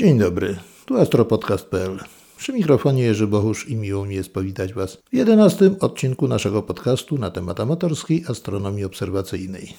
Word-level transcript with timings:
Dzień 0.00 0.18
dobry, 0.18 0.56
tu 0.86 0.96
astropodcast.pl. 0.96 1.98
Przy 2.36 2.52
mikrofonie 2.52 3.02
Jerzy 3.02 3.26
Bohusz 3.26 3.68
i 3.68 3.76
miło 3.76 4.06
mi 4.06 4.14
jest 4.14 4.32
powitać 4.32 4.74
Was 4.74 4.98
w 5.12 5.14
jedenastym 5.16 5.76
odcinku 5.80 6.28
naszego 6.28 6.62
podcastu 6.62 7.18
na 7.18 7.30
temat 7.30 7.60
amatorskiej 7.60 8.24
astronomii 8.28 8.84
obserwacyjnej. 8.84 9.74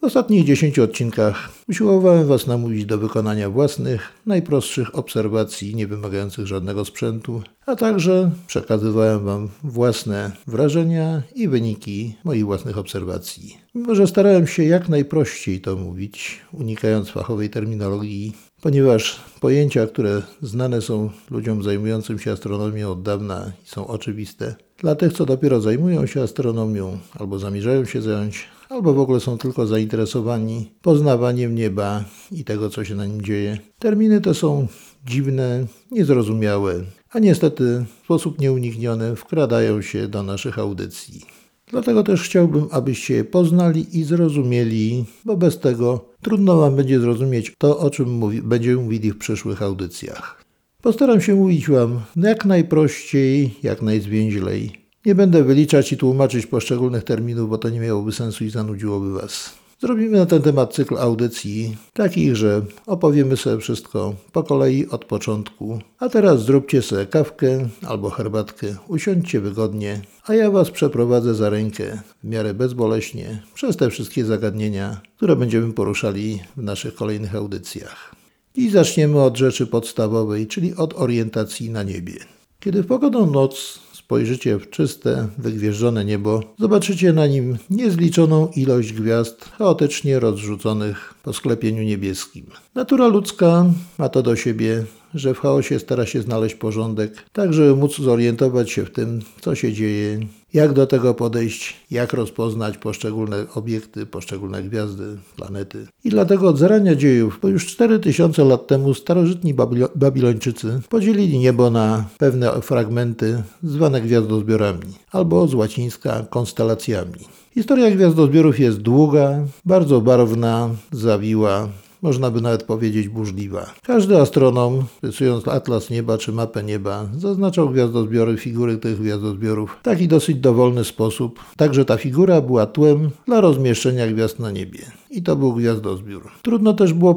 W 0.00 0.04
ostatnich 0.04 0.44
10 0.44 0.78
odcinkach 0.78 1.48
usiłowałem 1.68 2.26
Was 2.26 2.46
namówić 2.46 2.84
do 2.84 2.98
wykonania 2.98 3.50
własnych, 3.50 4.12
najprostszych 4.26 4.98
obserwacji 4.98 5.74
niewymagających 5.74 6.46
żadnego 6.46 6.84
sprzętu, 6.84 7.42
a 7.66 7.76
także 7.76 8.30
przekazywałem 8.46 9.24
Wam 9.24 9.48
własne 9.64 10.32
wrażenia 10.46 11.22
i 11.34 11.48
wyniki 11.48 12.14
moich 12.24 12.44
własnych 12.44 12.78
obserwacji. 12.78 13.56
Mimo, 13.74 13.94
że 13.94 14.06
starałem 14.06 14.46
się 14.46 14.64
jak 14.64 14.88
najprościej 14.88 15.60
to 15.60 15.76
mówić, 15.76 16.40
unikając 16.52 17.10
fachowej 17.10 17.50
terminologii, 17.50 18.32
ponieważ 18.66 19.20
pojęcia, 19.40 19.86
które 19.86 20.22
znane 20.42 20.82
są 20.82 21.10
ludziom 21.30 21.62
zajmującym 21.62 22.18
się 22.18 22.32
astronomią 22.32 22.90
od 22.90 23.02
dawna 23.02 23.52
są 23.64 23.86
oczywiste, 23.86 24.54
dla 24.78 24.94
tych, 24.94 25.12
co 25.12 25.26
dopiero 25.26 25.60
zajmują 25.60 26.06
się 26.06 26.22
astronomią 26.22 26.98
albo 27.18 27.38
zamierzają 27.38 27.84
się 27.84 28.02
zająć, 28.02 28.44
albo 28.68 28.94
w 28.94 28.98
ogóle 28.98 29.20
są 29.20 29.38
tylko 29.38 29.66
zainteresowani 29.66 30.70
poznawaniem 30.82 31.54
nieba 31.54 32.04
i 32.32 32.44
tego, 32.44 32.70
co 32.70 32.84
się 32.84 32.94
na 32.94 33.06
nim 33.06 33.22
dzieje. 33.22 33.58
Terminy 33.78 34.20
te 34.20 34.34
są 34.34 34.66
dziwne, 35.04 35.66
niezrozumiałe, 35.90 36.84
a 37.10 37.18
niestety 37.18 37.84
w 38.00 38.04
sposób 38.04 38.40
nieunikniony 38.40 39.16
wkradają 39.16 39.82
się 39.82 40.08
do 40.08 40.22
naszych 40.22 40.58
audycji. 40.58 41.22
Dlatego 41.70 42.02
też 42.02 42.22
chciałbym, 42.22 42.66
abyście 42.70 43.14
je 43.14 43.24
poznali 43.24 43.98
i 43.98 44.04
zrozumieli, 44.04 45.04
bo 45.24 45.36
bez 45.36 45.58
tego 45.58 46.08
trudno 46.22 46.56
Wam 46.56 46.76
będzie 46.76 47.00
zrozumieć 47.00 47.54
to, 47.58 47.78
o 47.78 47.90
czym 47.90 48.10
mówi, 48.10 48.42
będziemy 48.42 48.82
mówili 48.82 49.12
w 49.12 49.18
przyszłych 49.18 49.62
audycjach. 49.62 50.44
Postaram 50.82 51.20
się 51.20 51.34
mówić 51.34 51.68
Wam 51.68 52.00
jak 52.16 52.44
najprościej, 52.44 53.54
jak 53.62 53.82
najzwięźlej. 53.82 54.86
Nie 55.06 55.14
będę 55.14 55.44
wyliczać 55.44 55.92
i 55.92 55.96
tłumaczyć 55.96 56.46
poszczególnych 56.46 57.04
terminów, 57.04 57.50
bo 57.50 57.58
to 57.58 57.68
nie 57.68 57.80
miałoby 57.80 58.12
sensu 58.12 58.44
i 58.44 58.50
zanudziłoby 58.50 59.12
Was. 59.12 59.65
Zrobimy 59.80 60.18
na 60.18 60.26
ten 60.26 60.42
temat 60.42 60.74
cykl 60.74 60.98
audycji, 60.98 61.76
takich, 61.92 62.36
że 62.36 62.62
opowiemy 62.86 63.36
sobie 63.36 63.58
wszystko 63.58 64.14
po 64.32 64.42
kolei 64.42 64.86
od 64.88 65.04
początku. 65.04 65.78
A 65.98 66.08
teraz 66.08 66.44
zróbcie 66.44 66.82
sobie 66.82 67.06
kawkę 67.06 67.68
albo 67.86 68.10
herbatkę, 68.10 68.66
usiądźcie 68.88 69.40
wygodnie, 69.40 70.00
a 70.26 70.34
ja 70.34 70.50
Was 70.50 70.70
przeprowadzę 70.70 71.34
za 71.34 71.50
rękę 71.50 72.02
w 72.24 72.28
miarę 72.28 72.54
bezboleśnie 72.54 73.42
przez 73.54 73.76
te 73.76 73.90
wszystkie 73.90 74.24
zagadnienia, 74.24 75.00
które 75.16 75.36
będziemy 75.36 75.72
poruszali 75.72 76.40
w 76.56 76.62
naszych 76.62 76.94
kolejnych 76.94 77.34
audycjach. 77.34 78.14
I 78.54 78.70
zaczniemy 78.70 79.22
od 79.22 79.36
rzeczy 79.36 79.66
podstawowej, 79.66 80.46
czyli 80.46 80.74
od 80.74 80.94
orientacji 80.94 81.70
na 81.70 81.82
niebie. 81.82 82.14
Kiedy 82.60 82.82
w 82.82 82.86
pogodą 82.86 83.30
noc 83.30 83.85
spojrzycie 84.06 84.58
w 84.58 84.70
czyste, 84.70 85.28
wygwieżdżone 85.38 86.04
niebo, 86.04 86.42
zobaczycie 86.58 87.12
na 87.12 87.26
nim 87.26 87.56
niezliczoną 87.70 88.48
ilość 88.56 88.92
gwiazd 88.92 89.44
chaotycznie 89.58 90.20
rozrzuconych 90.20 91.14
po 91.22 91.32
sklepieniu 91.32 91.82
niebieskim. 91.82 92.46
Natura 92.74 93.06
ludzka 93.06 93.66
ma 93.98 94.08
to 94.08 94.22
do 94.22 94.36
siebie, 94.36 94.84
że 95.14 95.34
w 95.34 95.38
chaosie 95.38 95.78
stara 95.78 96.06
się 96.06 96.22
znaleźć 96.22 96.54
porządek, 96.54 97.24
tak 97.32 97.52
żeby 97.52 97.76
móc 97.76 97.96
zorientować 97.98 98.70
się 98.70 98.84
w 98.84 98.90
tym, 98.90 99.22
co 99.40 99.54
się 99.54 99.72
dzieje, 99.72 100.20
jak 100.56 100.72
do 100.72 100.86
tego 100.86 101.14
podejść, 101.14 101.76
jak 101.90 102.12
rozpoznać 102.12 102.78
poszczególne 102.78 103.46
obiekty, 103.54 104.06
poszczególne 104.06 104.62
gwiazdy, 104.62 105.16
planety. 105.36 105.86
I 106.04 106.10
dlatego 106.10 106.48
od 106.48 106.58
zarania 106.58 106.94
dziejów, 106.94 107.38
bo 107.42 107.48
już 107.48 107.66
4000 107.66 108.44
lat 108.44 108.66
temu 108.66 108.94
starożytni 108.94 109.54
Babilo 109.54 109.88
Babilończycy 109.94 110.80
podzielili 110.88 111.38
niebo 111.38 111.70
na 111.70 112.04
pewne 112.18 112.62
fragmenty 112.62 113.42
zwane 113.62 114.00
gwiazdozbiorami, 114.00 114.92
albo 115.12 115.48
z 115.48 115.54
łacińska 115.54 116.26
konstelacjami. 116.30 117.20
Historia 117.54 117.90
gwiazdozbiorów 117.90 118.60
jest 118.60 118.78
długa, 118.78 119.44
bardzo 119.64 120.00
barwna, 120.00 120.70
zawiła, 120.92 121.68
można 122.06 122.30
by 122.30 122.40
nawet 122.40 122.62
powiedzieć 122.62 123.08
burzliwa. 123.08 123.66
Każdy 123.82 124.20
astronom, 124.20 124.84
rysując 125.02 125.48
atlas 125.48 125.90
nieba 125.90 126.18
czy 126.18 126.32
mapę 126.32 126.62
nieba, 126.62 127.08
zaznaczał 127.18 127.70
gwiazdozbiory, 127.70 128.36
figury 128.36 128.78
tych 128.78 129.00
gwiazdozbiorów 129.00 129.76
w 129.80 129.82
taki 129.82 130.08
dosyć 130.08 130.36
dowolny 130.36 130.84
sposób, 130.84 131.40
tak 131.56 131.74
że 131.74 131.84
ta 131.84 131.96
figura 131.96 132.40
była 132.40 132.66
tłem 132.66 133.10
dla 133.26 133.40
rozmieszczenia 133.40 134.06
gwiazd 134.06 134.38
na 134.38 134.50
niebie. 134.50 134.78
I 135.10 135.22
to 135.22 135.36
był 135.36 135.52
gwiazdozbiór. 135.52 136.30
Trudno 136.42 136.74
też 136.74 136.92
było 136.92 137.14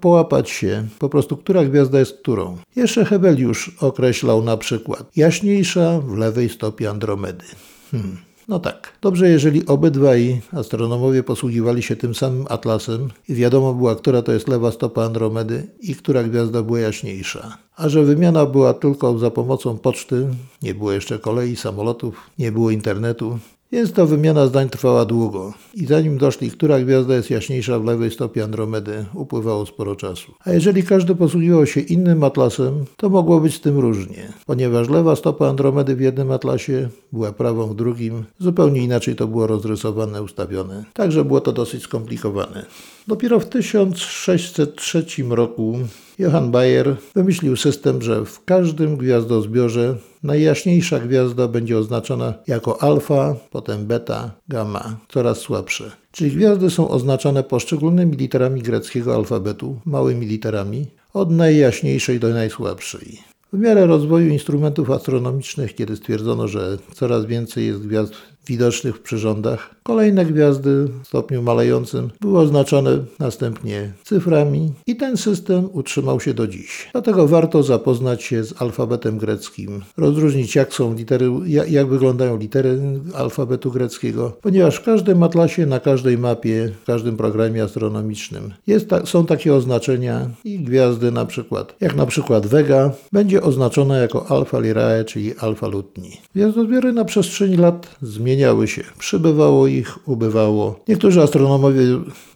połapać 0.00 0.50
się, 0.50 0.86
po 0.98 1.08
prostu, 1.08 1.36
która 1.36 1.64
gwiazda 1.64 1.98
jest 1.98 2.18
którą. 2.18 2.56
Jeszcze 2.76 3.04
Hebeliusz 3.04 3.76
określał 3.80 4.42
na 4.42 4.56
przykład 4.56 5.10
jaśniejsza 5.16 6.00
w 6.00 6.16
lewej 6.16 6.48
stopie 6.48 6.90
Andromedy. 6.90 7.44
Hmm. 7.90 8.33
No 8.48 8.58
tak. 8.58 8.92
Dobrze, 9.00 9.28
jeżeli 9.28 9.66
obydwaj 9.66 10.40
astronomowie 10.52 11.22
posługiwali 11.22 11.82
się 11.82 11.96
tym 11.96 12.14
samym 12.14 12.46
atlasem 12.48 13.08
i 13.28 13.34
wiadomo 13.34 13.74
była, 13.74 13.96
która 13.96 14.22
to 14.22 14.32
jest 14.32 14.48
lewa 14.48 14.72
stopa 14.72 15.04
Andromedy 15.04 15.66
i 15.80 15.94
która 15.94 16.22
gwiazda 16.22 16.62
była 16.62 16.80
jaśniejsza. 16.80 17.58
A 17.76 17.88
że 17.88 18.02
wymiana 18.02 18.46
była 18.46 18.74
tylko 18.74 19.18
za 19.18 19.30
pomocą 19.30 19.78
poczty, 19.78 20.28
nie 20.62 20.74
było 20.74 20.92
jeszcze 20.92 21.18
kolei, 21.18 21.56
samolotów, 21.56 22.30
nie 22.38 22.52
było 22.52 22.70
internetu, 22.70 23.38
więc 23.74 23.92
ta 23.92 24.06
wymiana 24.06 24.46
zdań 24.46 24.68
trwała 24.68 25.04
długo 25.04 25.52
i 25.74 25.86
zanim 25.86 26.18
doszli, 26.18 26.50
która 26.50 26.80
gwiazda 26.80 27.14
jest 27.14 27.30
jaśniejsza 27.30 27.78
w 27.78 27.84
lewej 27.84 28.10
stopie 28.10 28.44
Andromedy, 28.44 29.04
upływało 29.14 29.66
sporo 29.66 29.96
czasu. 29.96 30.34
A 30.44 30.52
jeżeli 30.52 30.82
każdy 30.82 31.14
posługiwał 31.14 31.66
się 31.66 31.80
innym 31.80 32.24
atlasem, 32.24 32.84
to 32.96 33.08
mogło 33.08 33.40
być 33.40 33.54
z 33.54 33.60
tym 33.60 33.78
różnie, 33.78 34.32
ponieważ 34.46 34.88
lewa 34.88 35.16
stopa 35.16 35.48
Andromedy 35.48 35.96
w 35.96 36.00
jednym 36.00 36.30
atlasie 36.30 36.88
była 37.12 37.32
prawą 37.32 37.66
w 37.66 37.74
drugim, 37.74 38.24
zupełnie 38.38 38.84
inaczej 38.84 39.16
to 39.16 39.26
było 39.26 39.46
rozrysowane, 39.46 40.22
ustawione. 40.22 40.84
Także 40.92 41.24
było 41.24 41.40
to 41.40 41.52
dosyć 41.52 41.82
skomplikowane. 41.82 42.66
Dopiero 43.08 43.40
w 43.40 43.46
1603 43.46 45.04
roku 45.30 45.78
Johann 46.18 46.50
Bayer 46.50 46.96
wymyślił 47.14 47.56
system, 47.56 48.02
że 48.02 48.24
w 48.24 48.44
każdym 48.44 48.96
gwiazdozbiorze 48.96 49.96
najjaśniejsza 50.24 50.98
gwiazda 50.98 51.48
będzie 51.48 51.78
oznaczona 51.78 52.34
jako 52.46 52.82
alfa, 52.82 53.36
potem 53.50 53.86
beta, 53.86 54.30
gamma, 54.48 54.96
coraz 55.08 55.38
słabsze. 55.38 55.90
Czyli 56.12 56.36
gwiazdy 56.36 56.70
są 56.70 56.88
oznaczane 56.88 57.42
poszczególnymi 57.42 58.16
literami 58.16 58.62
greckiego 58.62 59.14
alfabetu, 59.14 59.80
małymi 59.84 60.26
literami, 60.26 60.86
od 61.12 61.30
najjaśniejszej 61.30 62.20
do 62.20 62.28
najsłabszej. 62.28 63.18
W 63.52 63.58
miarę 63.58 63.86
rozwoju 63.86 64.28
instrumentów 64.28 64.90
astronomicznych, 64.90 65.74
kiedy 65.74 65.96
stwierdzono, 65.96 66.48
że 66.48 66.78
coraz 66.94 67.26
więcej 67.26 67.66
jest 67.66 67.86
gwiazd 67.86 68.12
widocznych 68.46 68.96
w 68.96 69.00
przyrządach. 69.00 69.74
Kolejne 69.82 70.24
gwiazdy 70.26 70.88
w 71.02 71.06
stopniu 71.06 71.42
malejącym 71.42 72.10
były 72.20 72.38
oznaczone 72.38 72.98
następnie 73.18 73.92
cyframi 74.04 74.72
i 74.86 74.96
ten 74.96 75.16
system 75.16 75.68
utrzymał 75.72 76.20
się 76.20 76.34
do 76.34 76.46
dziś. 76.46 76.88
Dlatego 76.92 77.28
warto 77.28 77.62
zapoznać 77.62 78.22
się 78.22 78.44
z 78.44 78.62
alfabetem 78.62 79.18
greckim, 79.18 79.82
rozróżnić 79.96 80.54
jak 80.54 80.74
są 80.74 80.94
litery, 80.94 81.30
jak, 81.46 81.88
wyglądają 81.88 82.38
litery 82.38 82.80
alfabetu 83.14 83.70
greckiego, 83.70 84.36
ponieważ 84.42 84.76
w 84.76 84.84
każdym 84.84 85.22
atlasie, 85.22 85.66
na 85.66 85.80
każdej 85.80 86.18
mapie, 86.18 86.72
w 86.82 86.86
każdym 86.86 87.16
programie 87.16 87.62
astronomicznym 87.62 88.52
jest 88.66 88.88
ta, 88.88 89.06
są 89.06 89.26
takie 89.26 89.54
oznaczenia 89.54 90.30
i 90.44 90.58
gwiazdy 90.58 91.10
na 91.10 91.26
przykład, 91.26 91.74
jak 91.80 91.96
na 91.96 92.06
przykład 92.06 92.46
Vega 92.46 92.90
będzie 93.12 93.42
oznaczona 93.42 93.98
jako 93.98 94.30
Alfa 94.30 94.58
Lyrae, 94.58 95.04
czyli 95.04 95.38
Alfa 95.38 95.66
Lutni. 95.66 96.10
Gwiazdozbiory 96.34 96.92
na 96.92 97.04
przestrzeni 97.04 97.56
lat 97.56 97.96
zmieniają 98.02 98.33
zmieniały 98.34 98.68
się. 98.68 98.82
Przybywało 98.98 99.66
ich, 99.66 100.08
ubywało. 100.08 100.80
Niektórzy 100.88 101.22
astronomowie 101.22 101.80